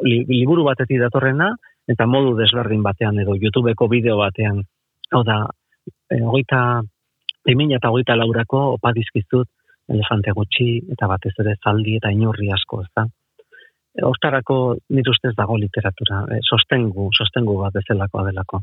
Liburu 0.05 0.63
batetik 0.67 1.01
datorrena, 1.01 1.51
eta 1.91 2.07
modu 2.07 2.35
desberdin 2.37 2.83
batean 2.83 3.19
edo 3.19 3.35
YouTubeko 3.35 3.87
bideo 3.91 4.17
batean. 4.19 4.61
Hau 5.11 5.23
da, 5.27 5.43
e, 6.09 6.21
hogeita, 6.21 6.81
eta 7.45 7.89
hogeita 7.89 8.15
laurako 8.15 8.61
opa 8.77 8.93
dizkizut, 8.93 9.49
elefante 9.91 10.31
gutxi 10.31 10.77
eta 10.93 11.07
batez 11.09 11.33
ere 11.43 11.57
zaldi 11.63 11.97
eta 11.97 12.11
inurri 12.13 12.51
asko, 12.53 12.83
ez 12.85 12.91
da. 12.95 13.07
E, 13.97 14.03
hortarako 14.07 14.59
ustez 15.13 15.33
dago 15.35 15.57
literatura, 15.57 16.25
e, 16.31 16.39
sostengu, 16.43 17.09
sostengu 17.11 17.57
bat 17.63 17.73
bezalakoa 17.73 18.29
delako. 18.29 18.61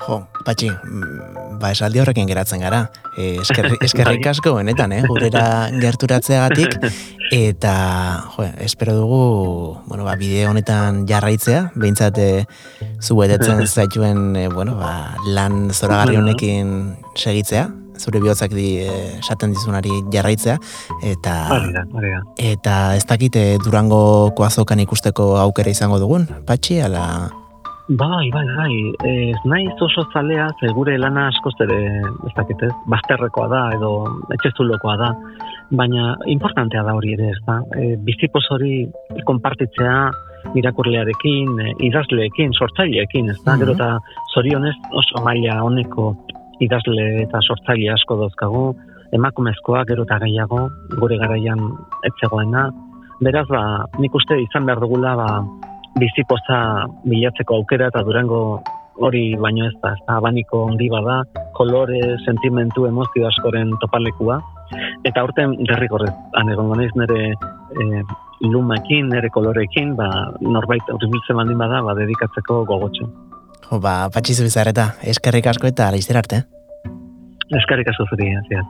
Jo, 0.00 0.22
patxi, 0.46 0.70
mm, 0.70 1.58
ba 1.60 1.70
esaldi 1.74 2.00
horrekin 2.00 2.28
geratzen 2.28 2.62
gara. 2.64 2.86
E, 3.18 3.34
eskerri, 3.42 3.76
eskerrik 3.86 4.22
Bai. 4.24 4.30
asko 4.32 4.54
benetan, 4.56 4.92
eh? 4.96 5.02
Gurera 5.08 5.68
gerturatzeagatik. 5.76 6.78
Eta, 7.30 7.74
jo, 8.36 8.46
espero 8.64 8.94
dugu, 8.96 9.20
bueno, 9.86 10.04
ba, 10.08 10.16
bideo 10.18 10.50
honetan 10.50 11.04
jarraitzea, 11.06 11.66
behintzat 11.76 12.18
e, 12.18 12.30
zu 13.00 13.18
betetzen 13.20 13.60
zaituen, 13.74 14.34
e, 14.36 14.48
bueno, 14.48 14.74
ba, 14.80 15.14
lan 15.28 15.68
zoragarri 15.70 16.16
honekin 16.18 16.96
segitzea, 17.14 17.68
zure 18.00 18.22
bihotzak 18.24 18.54
di 18.56 18.78
esaten 19.20 19.52
dizunari 19.52 19.92
jarraitzea, 20.10 20.56
eta 21.04 21.34
Hori 21.52 21.74
da, 21.76 21.84
hori 21.92 22.14
da. 22.14 22.22
eta 22.40 22.76
ez 22.96 23.04
dakite 23.04 23.58
Durango 23.60 24.32
koazokan 24.38 24.80
ikusteko 24.80 25.34
aukera 25.44 25.70
izango 25.76 26.00
dugun, 26.00 26.24
patxi, 26.48 26.80
ala... 26.80 27.04
Bai, 27.90 28.30
bai, 28.30 28.46
bai. 28.46 28.74
Ez 29.02 29.40
naiz 29.50 29.74
oso 29.82 30.04
zalea, 30.14 30.46
ze 30.60 30.68
gure 30.70 30.96
lana 30.98 31.24
askoz 31.26 31.56
ere, 31.64 31.78
ez 32.28 32.32
dakit 32.36 32.60
ez, 32.62 32.70
bazterrekoa 32.86 33.48
da, 33.50 33.62
edo 33.74 33.88
etxezulokoa 34.36 34.94
da, 35.00 35.08
baina 35.74 36.12
importantea 36.30 36.84
da 36.86 36.94
hori 36.94 37.16
ere, 37.16 37.32
ez 37.34 37.40
da. 37.48 37.56
E, 37.74 37.96
bizipoz 38.06 38.44
hori 38.54 38.84
konpartitzea 39.26 39.96
irakurlearekin, 40.54 41.58
e, 41.58 41.72
idazleekin, 41.88 42.54
sortzaileekin, 42.54 43.30
ez 43.30 43.40
da, 43.42 43.56
Mhm. 43.56 43.60
gero 43.64 43.72
eta 43.72 43.98
zorionez 44.34 44.76
oso 44.92 45.24
maila 45.24 45.58
honeko 45.64 46.14
idazle 46.60 47.22
eta 47.22 47.40
sortzaile 47.42 47.90
asko 47.90 48.16
dauzkagu, 48.20 48.76
emakumezkoak 49.12 49.88
gero 49.88 50.04
eta 50.04 50.20
gehiago, 50.22 50.68
gure 51.00 51.18
garaian 51.18 51.58
etzegoena, 52.04 52.70
beraz, 53.20 53.48
ba, 53.48 53.84
nik 53.98 54.14
uste 54.14 54.38
izan 54.40 54.64
behar 54.64 54.78
dugula, 54.78 55.16
ba, 55.16 55.42
bizipoza 56.00 56.58
bilatzeko 57.04 57.60
aukera 57.60 57.90
eta 57.92 58.02
durango 58.06 58.40
hori 59.00 59.34
baino 59.40 59.66
ez 59.66 59.74
da, 59.82 59.94
ez 59.94 60.02
da 60.06 60.18
abaniko 60.20 60.64
handi 60.68 60.88
bada, 60.92 61.22
kolore, 61.56 62.00
sentimentu, 62.26 62.84
emozio 62.88 63.26
askoren 63.28 63.72
topalekua, 63.80 64.40
eta 65.08 65.24
aurten 65.24 65.56
derrigorrez, 65.70 66.12
egongo 66.42 66.76
naiz 66.76 66.90
nire 67.00 67.32
e, 67.32 68.04
lumekin, 68.44 69.08
nire 69.14 69.32
kolorekin, 69.32 69.96
ba, 69.96 70.10
norbait 70.44 70.92
aurbiltzen 70.92 71.40
baldin 71.40 71.60
bada, 71.60 71.82
ba, 71.86 71.96
dedikatzeko 71.96 72.62
gogotxo. 72.68 73.08
Jo, 73.70 73.80
ba, 73.80 73.96
patxi 74.12 74.36
zubizarreta, 74.36 74.90
eskerrik 75.14 75.48
asko 75.52 75.70
eta 75.70 75.90
laizter 75.94 76.20
arte. 76.20 76.44
Eskarrik 77.56 77.88
asko 77.90 78.06
zuri, 78.12 78.32
haziaz. 78.36 78.66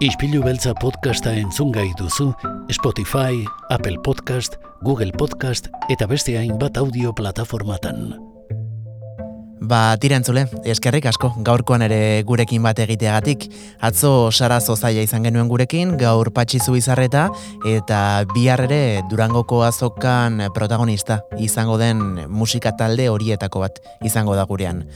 Ispilu 0.00 0.38
beltza 0.40 0.70
podcasta 0.80 1.34
entzun 1.36 1.74
gai 1.74 1.90
duzu 1.98 2.30
Spotify, 2.72 3.42
Apple 3.68 3.98
Podcast, 4.00 4.54
Google 4.80 5.12
Podcast 5.12 5.68
eta 5.92 6.06
beste 6.08 6.38
hainbat 6.40 6.78
audio 6.80 7.12
plataformatan. 7.12 8.14
Ba, 9.60 9.92
tira 10.00 10.16
entzule, 10.16 10.46
eskerrik 10.64 11.04
asko, 11.12 11.34
gaurkoan 11.44 11.84
ere 11.84 12.24
gurekin 12.24 12.64
bat 12.64 12.80
egiteagatik. 12.80 13.44
Atzo 13.84 14.32
Sara 14.32 14.56
Zozaia 14.64 15.04
izan 15.04 15.28
genuen 15.28 15.52
gurekin, 15.52 15.98
gaur 16.00 16.32
patxi 16.32 16.64
zubizarreta, 16.64 17.28
eta 17.68 18.24
bihar 18.32 18.64
ere 18.70 19.04
Durangoko 19.12 19.60
azokan 19.68 20.46
protagonista 20.56 21.20
izango 21.36 21.76
den 21.76 22.24
musika 22.32 22.72
talde 22.72 23.12
horietako 23.12 23.68
bat 23.68 23.84
izango 24.00 24.32
da 24.32 24.48
gurean. 24.48 24.86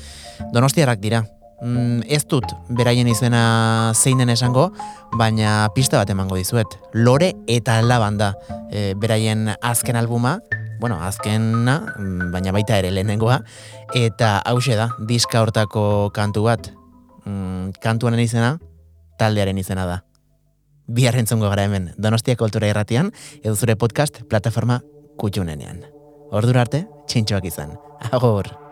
Donostiarrak 0.57 1.05
dira, 1.05 1.27
Mm, 1.63 2.03
ez 2.11 2.25
dut 2.29 2.51
beraien 2.69 3.09
izena 3.09 3.93
zein 3.95 4.19
den 4.19 4.33
esango, 4.33 4.71
baina 5.19 5.69
pista 5.75 6.01
bat 6.01 6.11
emango 6.11 6.37
dizuet. 6.37 6.79
Lore 6.93 7.33
eta 7.49 7.81
laban 7.83 8.19
da 8.19 8.35
e, 8.71 8.95
beraien 8.99 9.53
azken 9.63 9.97
albuma, 9.97 10.39
bueno, 10.81 10.99
azkena, 11.01 11.79
mm, 11.97 12.31
baina 12.35 12.53
baita 12.53 12.79
ere 12.83 12.91
lehenengoa, 12.91 13.41
eta 13.95 14.39
hause 14.45 14.77
da, 14.77 14.91
diska 14.99 15.43
hortako 15.45 16.11
kantu 16.15 16.49
bat. 16.49 16.73
Mm, 17.25 17.77
kantuanen 17.81 18.21
izena, 18.21 18.59
taldearen 19.19 19.59
izena 19.59 19.87
da. 19.89 20.03
Bihar 20.87 21.17
entzungo 21.17 21.49
gara 21.49 21.65
hemen, 21.65 21.93
Donostia 21.97 22.37
Kultura 22.37 22.69
Irratian, 22.69 23.15
edo 23.41 23.55
zure 23.57 23.79
podcast 23.81 24.21
plataforma 24.29 24.83
kutxunenean. 25.17 25.81
Ordura 26.35 26.67
arte, 26.67 26.85
txintxoak 27.09 27.49
izan. 27.49 27.79
Agur! 28.13 28.64